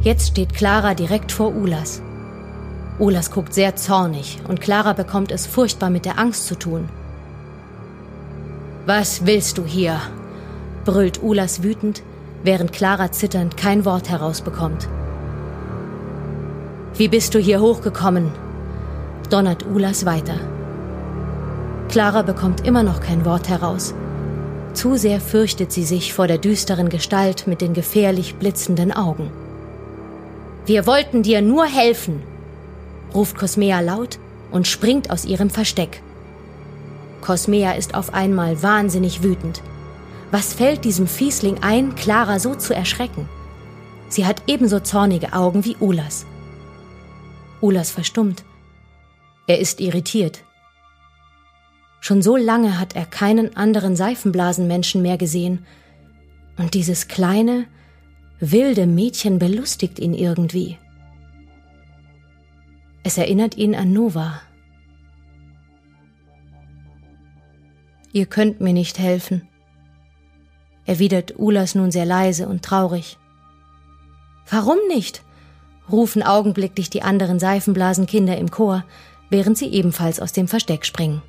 Jetzt 0.00 0.28
steht 0.28 0.54
Clara 0.54 0.94
direkt 0.94 1.32
vor 1.32 1.52
Ulas. 1.56 2.02
Ulas 3.00 3.32
guckt 3.32 3.52
sehr 3.52 3.74
zornig 3.74 4.38
und 4.46 4.60
Clara 4.60 4.92
bekommt 4.92 5.32
es 5.32 5.48
furchtbar 5.48 5.90
mit 5.90 6.04
der 6.04 6.16
Angst 6.16 6.46
zu 6.46 6.54
tun. 6.54 6.88
Was 8.86 9.26
willst 9.26 9.58
du 9.58 9.64
hier? 9.64 10.00
brüllt 10.84 11.20
Ulas 11.20 11.64
wütend, 11.64 12.04
während 12.44 12.72
Clara 12.72 13.10
zitternd 13.10 13.56
kein 13.56 13.84
Wort 13.84 14.08
herausbekommt. 14.08 14.88
Wie 16.96 17.08
bist 17.08 17.34
du 17.34 17.40
hier 17.40 17.60
hochgekommen? 17.60 18.30
donnert 19.30 19.66
Ulas 19.66 20.06
weiter. 20.06 20.36
Clara 21.88 22.22
bekommt 22.22 22.64
immer 22.64 22.84
noch 22.84 23.00
kein 23.00 23.24
Wort 23.24 23.48
heraus. 23.48 23.94
Zu 24.74 24.96
sehr 24.96 25.20
fürchtet 25.20 25.72
sie 25.72 25.84
sich 25.84 26.12
vor 26.12 26.26
der 26.26 26.38
düsteren 26.38 26.88
Gestalt 26.88 27.46
mit 27.46 27.60
den 27.60 27.74
gefährlich 27.74 28.34
blitzenden 28.34 28.92
Augen. 28.92 29.30
Wir 30.66 30.86
wollten 30.86 31.22
dir 31.22 31.42
nur 31.42 31.64
helfen, 31.64 32.22
ruft 33.14 33.38
Cosmea 33.38 33.80
laut 33.80 34.18
und 34.50 34.66
springt 34.66 35.10
aus 35.10 35.24
ihrem 35.24 35.48
Versteck. 35.48 36.02
Cosmea 37.20 37.72
ist 37.72 37.94
auf 37.94 38.12
einmal 38.12 38.62
wahnsinnig 38.62 39.22
wütend. 39.22 39.62
Was 40.30 40.52
fällt 40.52 40.84
diesem 40.84 41.06
Fiesling 41.06 41.62
ein, 41.62 41.94
Clara 41.94 42.40
so 42.40 42.54
zu 42.54 42.74
erschrecken? 42.74 43.28
Sie 44.08 44.26
hat 44.26 44.42
ebenso 44.46 44.80
zornige 44.80 45.32
Augen 45.32 45.64
wie 45.64 45.76
Ulas. 45.80 46.26
Ulas 47.60 47.90
verstummt. 47.90 48.44
Er 49.46 49.60
ist 49.60 49.80
irritiert. 49.80 50.42
Schon 52.04 52.20
so 52.20 52.36
lange 52.36 52.78
hat 52.78 52.94
er 52.94 53.06
keinen 53.06 53.56
anderen 53.56 53.96
Seifenblasenmenschen 53.96 55.00
mehr 55.00 55.16
gesehen. 55.16 55.64
Und 56.58 56.74
dieses 56.74 57.08
kleine, 57.08 57.64
wilde 58.40 58.86
Mädchen 58.86 59.38
belustigt 59.38 59.98
ihn 59.98 60.12
irgendwie. 60.12 60.76
Es 63.04 63.16
erinnert 63.16 63.56
ihn 63.56 63.74
an 63.74 63.94
Nova, 63.94 64.42
Ihr 68.12 68.26
könnt 68.26 68.60
mir 68.60 68.74
nicht 68.74 68.98
helfen, 68.98 69.48
erwidert 70.84 71.38
Ulas 71.38 71.74
nun 71.74 71.90
sehr 71.90 72.04
leise 72.04 72.46
und 72.46 72.62
traurig. 72.62 73.16
Warum 74.50 74.76
nicht? 74.88 75.22
rufen 75.90 76.22
augenblicklich 76.22 76.90
die 76.90 77.02
anderen 77.02 77.38
Seifenblasenkinder 77.38 78.36
im 78.36 78.50
Chor, 78.50 78.84
während 79.30 79.56
sie 79.56 79.68
ebenfalls 79.68 80.20
aus 80.20 80.32
dem 80.32 80.48
Versteck 80.48 80.84
springen. 80.84 81.22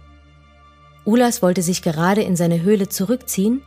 Ulas 1.06 1.42
wollte 1.42 1.62
sich 1.62 1.82
gerade 1.82 2.22
in 2.22 2.36
seine 2.36 2.62
Höhle 2.62 2.90
zurückziehen, 2.90 3.62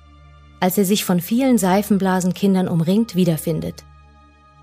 als 0.60 0.76
er 0.76 0.84
sich 0.84 1.04
von 1.04 1.20
vielen 1.20 1.56
Seifenblasenkindern 1.56 2.68
umringt 2.68 3.14
wiederfindet. 3.14 3.84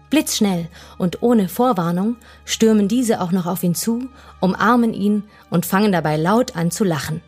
Blitzschnell 0.10 0.68
und 0.98 1.24
ohne 1.24 1.50
Vorwarnung 1.50 2.18
stürmen 2.44 2.88
diese 2.88 3.22
auch 3.22 3.32
noch 3.32 3.46
auf 3.46 3.64
ihn 3.64 3.76
zu, 3.76 4.10
umarmen 4.40 4.94
ihn 4.94 5.24
und 5.50 5.66
fangen 5.66 5.92
dabei 5.92 6.18
laut 6.18 6.56
an 6.56 6.70
zu 6.70 6.84
lachen. 6.84 7.22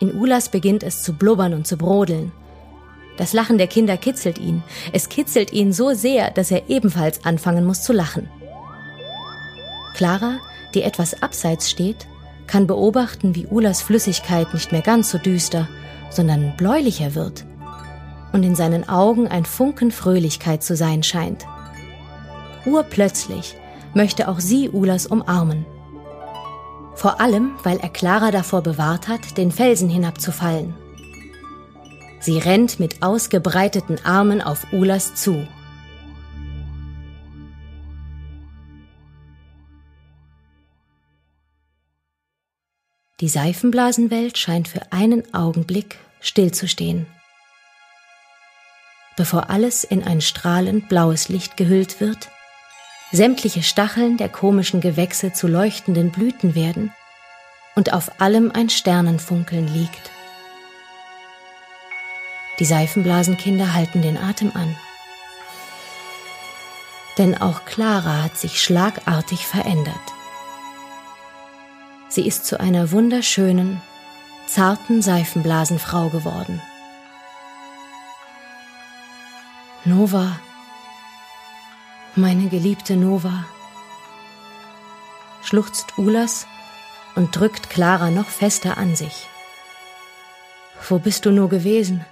In 0.00 0.14
Ulas 0.14 0.48
beginnt 0.48 0.82
es 0.82 1.02
zu 1.02 1.12
blubbern 1.12 1.54
und 1.54 1.66
zu 1.66 1.76
brodeln. 1.76 2.32
Das 3.16 3.32
Lachen 3.32 3.58
der 3.58 3.66
Kinder 3.66 3.96
kitzelt 3.96 4.38
ihn. 4.38 4.62
Es 4.92 5.08
kitzelt 5.08 5.52
ihn 5.52 5.72
so 5.72 5.92
sehr, 5.92 6.30
dass 6.30 6.50
er 6.50 6.70
ebenfalls 6.70 7.24
anfangen 7.24 7.64
muss 7.64 7.82
zu 7.82 7.92
lachen. 7.92 8.28
Clara, 9.94 10.38
die 10.74 10.82
etwas 10.82 11.22
abseits 11.22 11.68
steht, 11.68 12.06
kann 12.50 12.66
beobachten, 12.66 13.34
wie 13.34 13.46
Ulas 13.46 13.80
Flüssigkeit 13.80 14.52
nicht 14.52 14.72
mehr 14.72 14.82
ganz 14.82 15.10
so 15.10 15.18
düster, 15.18 15.68
sondern 16.10 16.56
bläulicher 16.56 17.14
wird 17.14 17.44
und 18.32 18.42
in 18.42 18.54
seinen 18.54 18.88
Augen 18.88 19.28
ein 19.28 19.44
Funken 19.44 19.90
Fröhlichkeit 19.90 20.62
zu 20.62 20.76
sein 20.76 21.02
scheint. 21.02 21.46
Urplötzlich 22.66 23.56
möchte 23.94 24.28
auch 24.28 24.40
sie 24.40 24.68
Ulas 24.68 25.06
umarmen 25.06 25.64
vor 27.00 27.18
allem, 27.18 27.52
weil 27.62 27.78
er 27.78 27.88
Clara 27.88 28.30
davor 28.30 28.60
bewahrt 28.60 29.08
hat, 29.08 29.38
den 29.38 29.52
Felsen 29.52 29.88
hinabzufallen. 29.88 30.74
Sie 32.20 32.36
rennt 32.36 32.78
mit 32.78 33.02
ausgebreiteten 33.02 34.04
Armen 34.04 34.42
auf 34.42 34.66
Ulas 34.70 35.14
zu. 35.14 35.48
Die 43.20 43.28
Seifenblasenwelt 43.28 44.38
scheint 44.38 44.66
für 44.66 44.92
einen 44.92 45.34
Augenblick 45.34 45.98
stillzustehen. 46.20 47.06
Bevor 49.16 49.50
alles 49.50 49.84
in 49.84 50.02
ein 50.04 50.22
strahlend 50.22 50.88
blaues 50.88 51.28
Licht 51.28 51.58
gehüllt 51.58 52.00
wird, 52.00 52.30
sämtliche 53.12 53.62
Stacheln 53.62 54.16
der 54.16 54.30
komischen 54.30 54.80
Gewächse 54.80 55.34
zu 55.34 55.48
leuchtenden 55.48 56.10
Blüten 56.10 56.54
werden 56.54 56.92
und 57.74 57.92
auf 57.92 58.22
allem 58.22 58.50
ein 58.52 58.70
Sternenfunkeln 58.70 59.68
liegt. 59.68 60.10
Die 62.58 62.64
Seifenblasenkinder 62.64 63.74
halten 63.74 64.00
den 64.00 64.16
Atem 64.16 64.52
an. 64.54 64.74
Denn 67.18 67.38
auch 67.38 67.66
Clara 67.66 68.22
hat 68.22 68.38
sich 68.38 68.62
schlagartig 68.62 69.46
verändert. 69.46 69.94
Sie 72.10 72.26
ist 72.26 72.44
zu 72.44 72.58
einer 72.58 72.90
wunderschönen, 72.90 73.80
zarten 74.48 75.00
Seifenblasenfrau 75.00 76.08
geworden. 76.08 76.60
Nova, 79.84 80.40
meine 82.16 82.48
geliebte 82.48 82.96
Nova, 82.96 83.44
schluchzt 85.42 85.98
Ulas 85.98 86.48
und 87.14 87.36
drückt 87.36 87.70
Clara 87.70 88.10
noch 88.10 88.28
fester 88.28 88.76
an 88.76 88.96
sich. 88.96 89.28
Wo 90.88 90.98
bist 90.98 91.26
du 91.26 91.30
nur 91.30 91.48
gewesen? 91.48 92.04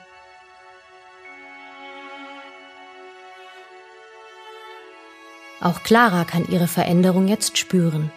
Auch 5.61 5.83
Clara 5.83 6.25
kann 6.25 6.47
ihre 6.47 6.69
Veränderung 6.69 7.27
jetzt 7.27 7.59
spüren. 7.59 8.13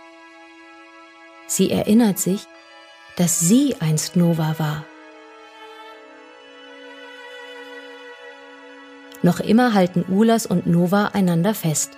Sie 1.51 1.69
erinnert 1.69 2.17
sich, 2.17 2.47
dass 3.17 3.41
sie 3.41 3.75
einst 3.81 4.15
Nova 4.15 4.55
war. 4.57 4.85
Noch 9.21 9.41
immer 9.41 9.73
halten 9.73 10.05
Ulas 10.07 10.45
und 10.45 10.65
Nova 10.65 11.07
einander 11.07 11.53
fest. 11.53 11.91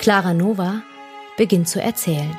Clara 0.00 0.34
Nova 0.34 0.82
beginnt 1.36 1.68
zu 1.68 1.80
erzählen. 1.80 2.36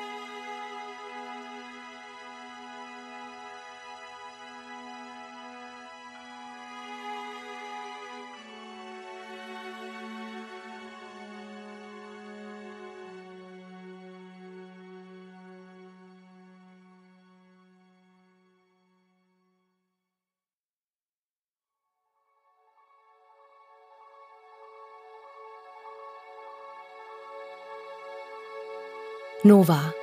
Nova. 29.52 29.94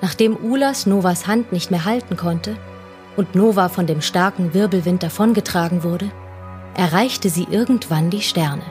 Nachdem 0.00 0.38
Ulas 0.42 0.86
Novas 0.86 1.26
Hand 1.26 1.52
nicht 1.52 1.70
mehr 1.70 1.84
halten 1.84 2.16
konnte 2.16 2.56
und 3.14 3.34
Nova 3.34 3.68
von 3.68 3.86
dem 3.86 4.00
starken 4.00 4.54
Wirbelwind 4.54 5.02
davongetragen 5.02 5.82
wurde, 5.82 6.10
erreichte 6.74 7.28
sie 7.28 7.46
irgendwann 7.50 8.08
die 8.08 8.22
Sterne. 8.22 8.62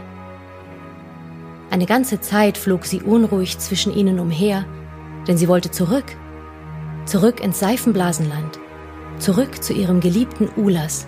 Eine 1.70 1.86
ganze 1.86 2.22
Zeit 2.22 2.58
flog 2.58 2.88
sie 2.88 3.03
unruhig 3.03 3.60
zwischen 3.60 3.93
ihnen 3.95 4.20
umher, 4.20 4.66
denn 5.28 5.38
sie 5.38 5.47
wollte 5.47 5.70
zurück, 5.70 6.16
zurück 7.05 7.39
ins 7.39 7.60
Seifenblasenland, 7.60 8.58
zurück 9.20 9.64
zu 9.64 9.74
ihrem 9.74 9.99
geliebten 9.99 10.49
Ulas. 10.58 11.05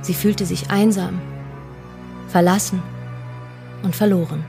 Sie 0.00 0.14
fühlte 0.14 0.46
sich 0.46 0.70
einsam, 0.70 1.20
verlassen 2.28 2.82
und 3.86 3.96
verloren. 3.96 4.44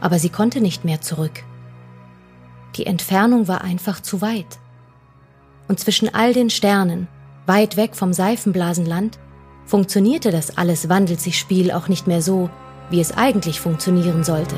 Aber 0.00 0.18
sie 0.18 0.30
konnte 0.30 0.60
nicht 0.60 0.84
mehr 0.84 1.00
zurück. 1.00 1.44
Die 2.74 2.86
Entfernung 2.86 3.46
war 3.46 3.62
einfach 3.62 4.00
zu 4.00 4.20
weit. 4.20 4.58
Und 5.68 5.78
zwischen 5.78 6.12
all 6.12 6.32
den 6.32 6.50
Sternen, 6.50 7.06
weit 7.46 7.76
weg 7.76 7.94
vom 7.94 8.12
Seifenblasenland, 8.12 9.18
funktionierte 9.64 10.30
das 10.30 10.58
alles 10.58 10.88
wandelt 10.88 11.20
sich 11.20 11.38
Spiel 11.38 11.70
auch 11.70 11.88
nicht 11.88 12.06
mehr 12.06 12.22
so, 12.22 12.50
wie 12.90 13.00
es 13.00 13.16
eigentlich 13.16 13.60
funktionieren 13.60 14.24
sollte. 14.24 14.56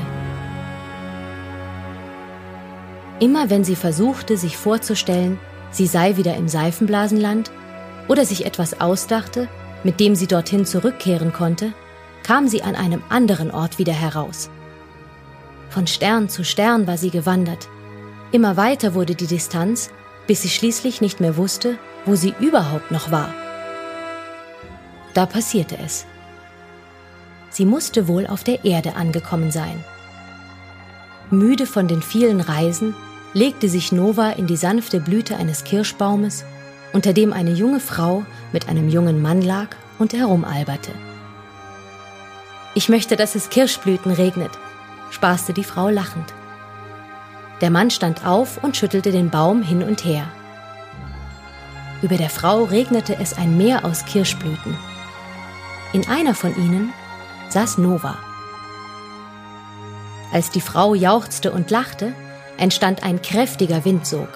Immer 3.19 3.49
wenn 3.49 3.63
sie 3.63 3.75
versuchte, 3.75 4.37
sich 4.37 4.55
vorzustellen, 4.55 5.39
sie 5.71 5.87
sei 5.87 6.15
wieder 6.15 6.35
im 6.35 6.47
Seifenblasenland 6.47 7.51
oder 8.07 8.25
sich 8.25 8.45
etwas 8.45 8.79
ausdachte, 8.79 9.47
mit 9.83 9.99
dem 9.99 10.15
sie 10.15 10.27
dorthin 10.27 10.65
zurückkehren 10.65 11.33
konnte, 11.33 11.73
kam 12.23 12.47
sie 12.47 12.63
an 12.63 12.75
einem 12.75 13.01
anderen 13.09 13.51
Ort 13.51 13.79
wieder 13.79 13.93
heraus. 13.93 14.49
Von 15.69 15.87
Stern 15.87 16.29
zu 16.29 16.43
Stern 16.43 16.87
war 16.87 16.97
sie 16.97 17.11
gewandert. 17.11 17.67
Immer 18.31 18.57
weiter 18.57 18.93
wurde 18.93 19.15
die 19.15 19.27
Distanz, 19.27 19.89
bis 20.27 20.41
sie 20.41 20.49
schließlich 20.49 21.01
nicht 21.01 21.19
mehr 21.19 21.37
wusste, 21.37 21.77
wo 22.05 22.15
sie 22.15 22.33
überhaupt 22.39 22.91
noch 22.91 23.11
war. 23.11 23.33
Da 25.13 25.25
passierte 25.25 25.77
es. 25.83 26.05
Sie 27.49 27.65
musste 27.65 28.07
wohl 28.07 28.27
auf 28.27 28.43
der 28.43 28.63
Erde 28.63 28.95
angekommen 28.95 29.51
sein. 29.51 29.83
Müde 31.31 31.65
von 31.65 31.87
den 31.87 32.01
vielen 32.01 32.41
Reisen 32.41 32.95
legte 33.33 33.69
sich 33.69 33.91
Nova 33.91 34.31
in 34.31 34.47
die 34.47 34.57
sanfte 34.57 34.99
Blüte 34.99 35.37
eines 35.37 35.63
Kirschbaumes, 35.63 36.45
unter 36.93 37.13
dem 37.13 37.33
eine 37.33 37.51
junge 37.51 37.79
Frau 37.79 38.23
mit 38.51 38.67
einem 38.69 38.89
jungen 38.89 39.21
Mann 39.21 39.41
lag 39.41 39.69
und 39.99 40.13
herumalberte. 40.13 40.91
Ich 42.79 42.87
möchte, 42.87 43.17
dass 43.17 43.35
es 43.35 43.49
Kirschblüten 43.49 44.09
regnet, 44.09 44.51
spaßte 45.09 45.51
die 45.51 45.65
Frau 45.65 45.89
lachend. 45.89 46.33
Der 47.59 47.71
Mann 47.71 47.91
stand 47.91 48.25
auf 48.25 48.63
und 48.63 48.77
schüttelte 48.77 49.11
den 49.11 49.29
Baum 49.29 49.61
hin 49.61 49.83
und 49.83 50.05
her. 50.05 50.23
Über 52.01 52.15
der 52.15 52.29
Frau 52.29 52.63
regnete 52.63 53.17
es 53.19 53.37
ein 53.37 53.57
Meer 53.57 53.83
aus 53.83 54.05
Kirschblüten. 54.05 54.77
In 55.91 56.07
einer 56.07 56.33
von 56.33 56.55
ihnen 56.55 56.93
saß 57.49 57.79
Nova. 57.79 58.17
Als 60.31 60.49
die 60.49 60.61
Frau 60.61 60.93
jauchzte 60.93 61.51
und 61.51 61.71
lachte, 61.71 62.13
entstand 62.55 63.03
ein 63.03 63.21
kräftiger 63.21 63.83
Windsog. 63.83 64.29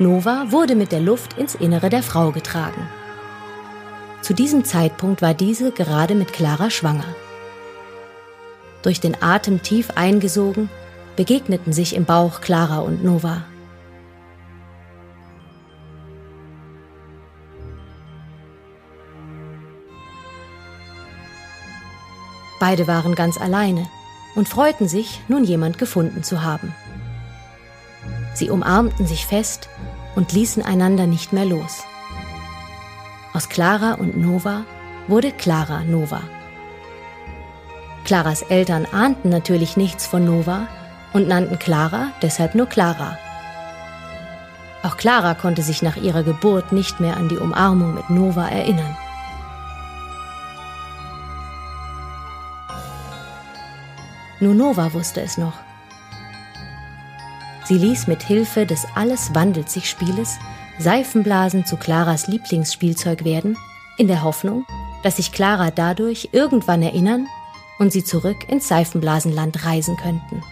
Nova 0.00 0.46
wurde 0.50 0.74
mit 0.74 0.90
der 0.90 1.00
Luft 1.00 1.38
ins 1.38 1.54
Innere 1.54 1.90
der 1.90 2.02
Frau 2.02 2.32
getragen. 2.32 2.88
Zu 4.20 4.34
diesem 4.34 4.64
Zeitpunkt 4.64 5.22
war 5.22 5.32
diese 5.32 5.70
gerade 5.70 6.16
mit 6.16 6.32
Clara 6.32 6.70
schwanger 6.70 7.14
durch 8.86 9.00
den 9.00 9.20
Atem 9.20 9.64
tief 9.64 9.90
eingesogen, 9.96 10.70
begegneten 11.16 11.72
sich 11.72 11.96
im 11.96 12.04
Bauch 12.04 12.40
Clara 12.40 12.78
und 12.78 13.02
Nova. 13.02 13.42
Beide 22.60 22.86
waren 22.86 23.16
ganz 23.16 23.40
alleine 23.40 23.88
und 24.36 24.48
freuten 24.48 24.86
sich, 24.86 25.20
nun 25.26 25.42
jemand 25.42 25.78
gefunden 25.78 26.22
zu 26.22 26.44
haben. 26.44 26.72
Sie 28.34 28.50
umarmten 28.50 29.04
sich 29.04 29.26
fest 29.26 29.68
und 30.14 30.32
ließen 30.32 30.62
einander 30.62 31.08
nicht 31.08 31.32
mehr 31.32 31.44
los. 31.44 31.82
Aus 33.32 33.48
Clara 33.48 33.94
und 33.94 34.16
Nova 34.16 34.64
wurde 35.08 35.32
Clara 35.32 35.82
Nova. 35.82 36.20
Claras 38.06 38.42
Eltern 38.42 38.86
ahnten 38.92 39.30
natürlich 39.30 39.76
nichts 39.76 40.06
von 40.06 40.24
Nova 40.24 40.68
und 41.12 41.26
nannten 41.26 41.58
Clara 41.58 42.12
deshalb 42.22 42.54
nur 42.54 42.66
Clara. 42.66 43.18
Auch 44.84 44.96
Clara 44.96 45.34
konnte 45.34 45.62
sich 45.62 45.82
nach 45.82 45.96
ihrer 45.96 46.22
Geburt 46.22 46.70
nicht 46.70 47.00
mehr 47.00 47.16
an 47.16 47.28
die 47.28 47.36
Umarmung 47.36 47.94
mit 47.94 48.08
Nova 48.08 48.46
erinnern. 48.46 48.96
Nur 54.38 54.54
Nova 54.54 54.92
wusste 54.92 55.20
es 55.22 55.36
noch. 55.36 55.54
Sie 57.64 57.78
ließ 57.78 58.06
mit 58.06 58.22
Hilfe 58.22 58.66
des 58.66 58.86
Alles 58.94 59.34
wandelt 59.34 59.68
sich 59.68 59.90
Spieles 59.90 60.38
Seifenblasen 60.78 61.66
zu 61.66 61.76
Claras 61.76 62.28
Lieblingsspielzeug 62.28 63.24
werden, 63.24 63.58
in 63.98 64.06
der 64.06 64.22
Hoffnung, 64.22 64.64
dass 65.02 65.16
sich 65.16 65.32
Clara 65.32 65.72
dadurch 65.72 66.28
irgendwann 66.30 66.82
erinnern 66.82 67.26
und 67.78 67.92
sie 67.92 68.04
zurück 68.04 68.48
ins 68.48 68.68
Seifenblasenland 68.68 69.64
reisen 69.64 69.96
könnten. 69.96 70.42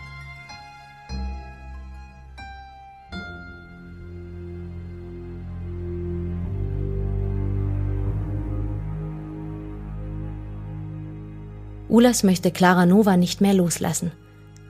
Ulas 11.88 12.24
möchte 12.24 12.50
Clara 12.50 12.86
Nova 12.86 13.16
nicht 13.16 13.40
mehr 13.40 13.54
loslassen. 13.54 14.10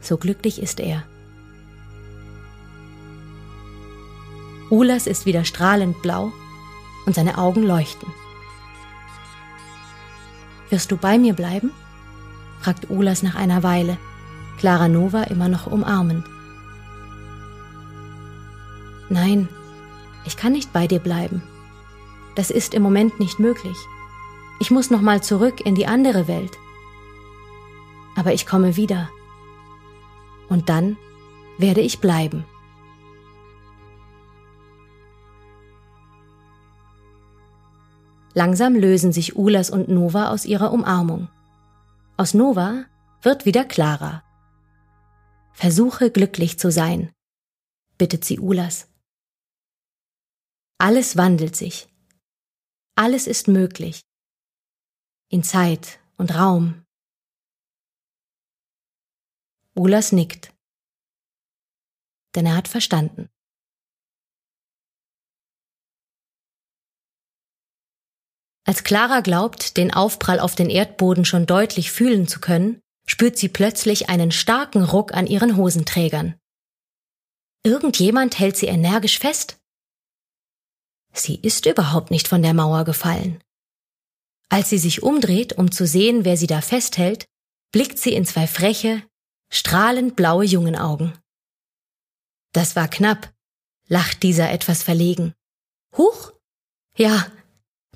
So 0.03 0.19
glücklich 0.19 0.61
ist 0.61 0.79
er. 0.79 1.05
Ulas 4.69 5.07
ist 5.07 5.25
wieder 5.25 5.45
strahlend 5.45 6.03
blau 6.03 6.33
und 7.07 7.15
seine 7.15 7.39
Augen 7.39 7.63
leuchten. 7.63 8.09
Wirst 10.69 10.91
du 10.91 10.97
bei 10.97 11.17
mir 11.17 11.33
bleiben? 11.33 11.71
Fragt 12.65 12.89
Ulas 12.89 13.23
nach 13.23 13.35
einer 13.35 13.63
Weile, 13.63 13.99
Clara 14.57 14.89
Nova 14.89 15.25
immer 15.25 15.51
noch 15.51 15.67
umarmend. 15.67 16.25
Nein, 19.11 19.51
ich 20.25 20.39
kann 20.39 20.53
nicht 20.53 20.73
bei 20.73 20.87
dir 20.87 20.99
bleiben. 20.99 21.43
Das 22.37 22.51
ist 22.51 22.73
im 22.73 22.83
Moment 22.83 23.21
nicht 23.21 23.39
möglich. 23.39 23.77
Ich 24.61 24.71
muss 24.71 24.91
noch 24.91 25.03
mal 25.03 25.23
zurück 25.23 25.61
in 25.63 25.75
die 25.75 25.87
andere 25.87 26.27
Welt. 26.27 26.53
Aber 28.17 28.33
ich 28.33 28.47
komme 28.47 28.77
wieder. 28.77 29.11
Und 30.49 30.71
dann 30.71 30.97
werde 31.59 31.83
ich 31.83 32.01
bleiben. 32.01 32.47
Langsam 38.33 38.75
lösen 38.75 39.13
sich 39.13 39.37
Ulas 39.37 39.69
und 39.69 39.91
Nova 39.91 40.31
aus 40.31 40.47
ihrer 40.47 40.73
Umarmung. 40.73 41.29
Aus 42.17 42.33
Nova 42.33 42.87
wird 43.23 43.45
wieder 43.45 43.65
Clara. 43.65 44.23
Versuche 45.53 46.13
glücklich 46.13 46.61
zu 46.61 46.71
sein, 46.71 47.13
bittet 47.99 48.25
sie 48.25 48.39
Ulas. 48.39 48.89
Alles 50.79 51.17
wandelt 51.17 51.57
sich. 51.57 51.89
Alles 52.95 53.27
ist 53.27 53.49
möglich. 53.49 54.03
In 55.29 55.43
Zeit 55.43 55.99
und 56.17 56.33
Raum. 56.37 56.85
Ulas 59.75 60.13
nickt. 60.13 60.55
Denn 62.37 62.47
er 62.47 62.57
hat 62.57 62.69
verstanden. 62.69 63.29
Als 68.65 68.83
Clara 68.83 69.21
glaubt, 69.21 69.77
den 69.77 69.93
Aufprall 69.93 70.41
auf 70.41 70.55
den 70.55 70.71
Erdboden 70.71 71.25
schon 71.25 71.47
deutlich 71.47 71.93
fühlen 71.93 72.27
zu 72.27 72.41
können, 72.41 72.81
spürt 73.07 73.37
sie 73.37 73.49
plötzlich 73.49 74.09
einen 74.09 74.33
starken 74.33 74.83
Ruck 74.83 75.13
an 75.13 75.27
ihren 75.27 75.57
Hosenträgern. 75.57 76.35
Irgendjemand 77.63 78.39
hält 78.39 78.57
sie 78.57 78.67
energisch 78.67 79.19
fest. 79.19 79.59
Sie 81.13 81.37
ist 81.37 81.67
überhaupt 81.67 82.11
nicht 82.11 82.27
von 82.27 82.43
der 82.43 82.55
Mauer 82.55 82.85
gefallen. 82.85 83.43
Als 84.49 84.71
sie 84.71 84.79
sich 84.79 85.03
umdreht, 85.03 85.55
um 85.55 85.71
zu 85.71 85.87
sehen, 85.87 86.25
wer 86.25 86.37
sie 86.37 86.47
da 86.47 86.61
festhält, 86.61 87.27
blickt 87.73 87.99
sie 87.99 88.15
in 88.15 88.25
zwei 88.25 88.47
freche, 88.47 89.03
strahlend 89.51 90.17
blaue 90.17 90.45
Jungenaugen. 90.45 91.19
Das 92.53 92.77
war 92.77 92.89
knapp, 92.89 93.33
lacht 93.89 94.23
dieser 94.23 94.51
etwas 94.51 94.83
verlegen. 94.83 95.35
Huch? 95.97 96.33
Ja, 96.97 97.27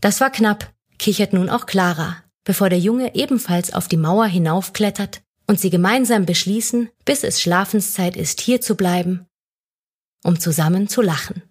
das 0.00 0.20
war 0.20 0.30
knapp, 0.30 0.72
kichert 0.98 1.32
nun 1.32 1.48
auch 1.48 1.66
Clara, 1.66 2.16
bevor 2.44 2.70
der 2.70 2.78
Junge 2.78 3.14
ebenfalls 3.14 3.72
auf 3.72 3.88
die 3.88 3.96
Mauer 3.96 4.26
hinaufklettert 4.26 5.22
und 5.46 5.58
sie 5.58 5.70
gemeinsam 5.70 6.26
beschließen, 6.26 6.90
bis 7.04 7.24
es 7.24 7.40
Schlafenszeit 7.40 8.16
ist, 8.16 8.40
hier 8.40 8.60
zu 8.60 8.76
bleiben, 8.76 9.26
um 10.24 10.38
zusammen 10.38 10.88
zu 10.88 11.02
lachen. 11.02 11.42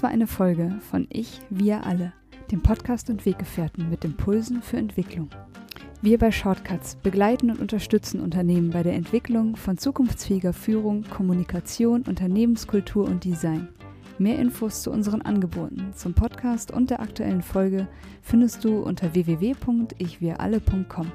Das 0.00 0.04
war 0.04 0.12
eine 0.12 0.26
Folge 0.26 0.78
von 0.90 1.06
Ich, 1.10 1.42
wir 1.50 1.84
alle, 1.84 2.14
dem 2.50 2.62
Podcast 2.62 3.10
und 3.10 3.26
Weggefährten 3.26 3.90
mit 3.90 4.02
Impulsen 4.02 4.62
für 4.62 4.78
Entwicklung. 4.78 5.28
Wir 6.00 6.16
bei 6.16 6.32
Shortcuts 6.32 6.94
begleiten 6.94 7.50
und 7.50 7.60
unterstützen 7.60 8.22
Unternehmen 8.22 8.70
bei 8.70 8.82
der 8.82 8.94
Entwicklung 8.94 9.56
von 9.56 9.76
zukunftsfähiger 9.76 10.54
Führung, 10.54 11.04
Kommunikation, 11.04 12.04
Unternehmenskultur 12.08 13.04
und 13.04 13.24
Design. 13.24 13.68
Mehr 14.18 14.38
Infos 14.38 14.80
zu 14.80 14.90
unseren 14.90 15.20
Angeboten, 15.20 15.92
zum 15.94 16.14
Podcast 16.14 16.70
und 16.70 16.88
der 16.88 17.00
aktuellen 17.00 17.42
Folge 17.42 17.86
findest 18.22 18.64
du 18.64 18.80
unter 18.80 19.12
www.ichwiralle.com. 19.12 21.12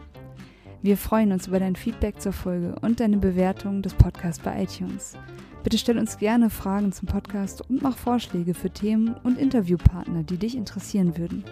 Wir 0.84 0.98
freuen 0.98 1.32
uns 1.32 1.48
über 1.48 1.58
dein 1.58 1.76
Feedback 1.76 2.22
zur 2.22 2.34
Folge 2.34 2.76
und 2.84 3.00
deine 3.00 3.18
Bewertung 3.18 3.82
des 3.82 3.96
Podcasts 3.96 4.44
bei 4.44 4.62
iTunes. 4.62 5.18
Bitte 5.66 5.80
stell 5.80 5.98
uns 5.98 6.20
gerne 6.20 6.52
Fragen 6.52 6.92
zum 6.92 7.08
Podcast 7.08 7.68
und 7.68 7.82
mach 7.82 7.98
Vorschläge 7.98 8.54
für 8.54 8.70
Themen 8.70 9.16
und 9.24 9.40
Interviewpartner, 9.40 10.22
die 10.22 10.38
dich 10.38 10.56
interessieren 10.56 11.18
würden. 11.18 11.44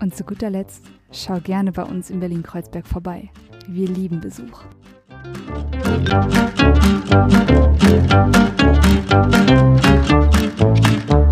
Und 0.00 0.12
zu 0.12 0.24
guter 0.24 0.50
Letzt, 0.50 0.86
schau 1.12 1.38
gerne 1.38 1.70
bei 1.70 1.84
uns 1.84 2.10
in 2.10 2.18
Berlin-Kreuzberg 2.18 2.84
vorbei. 2.84 3.30
Wir 3.68 3.86
lieben 3.86 4.18
Besuch. 4.18 4.64
Musik 10.58 11.29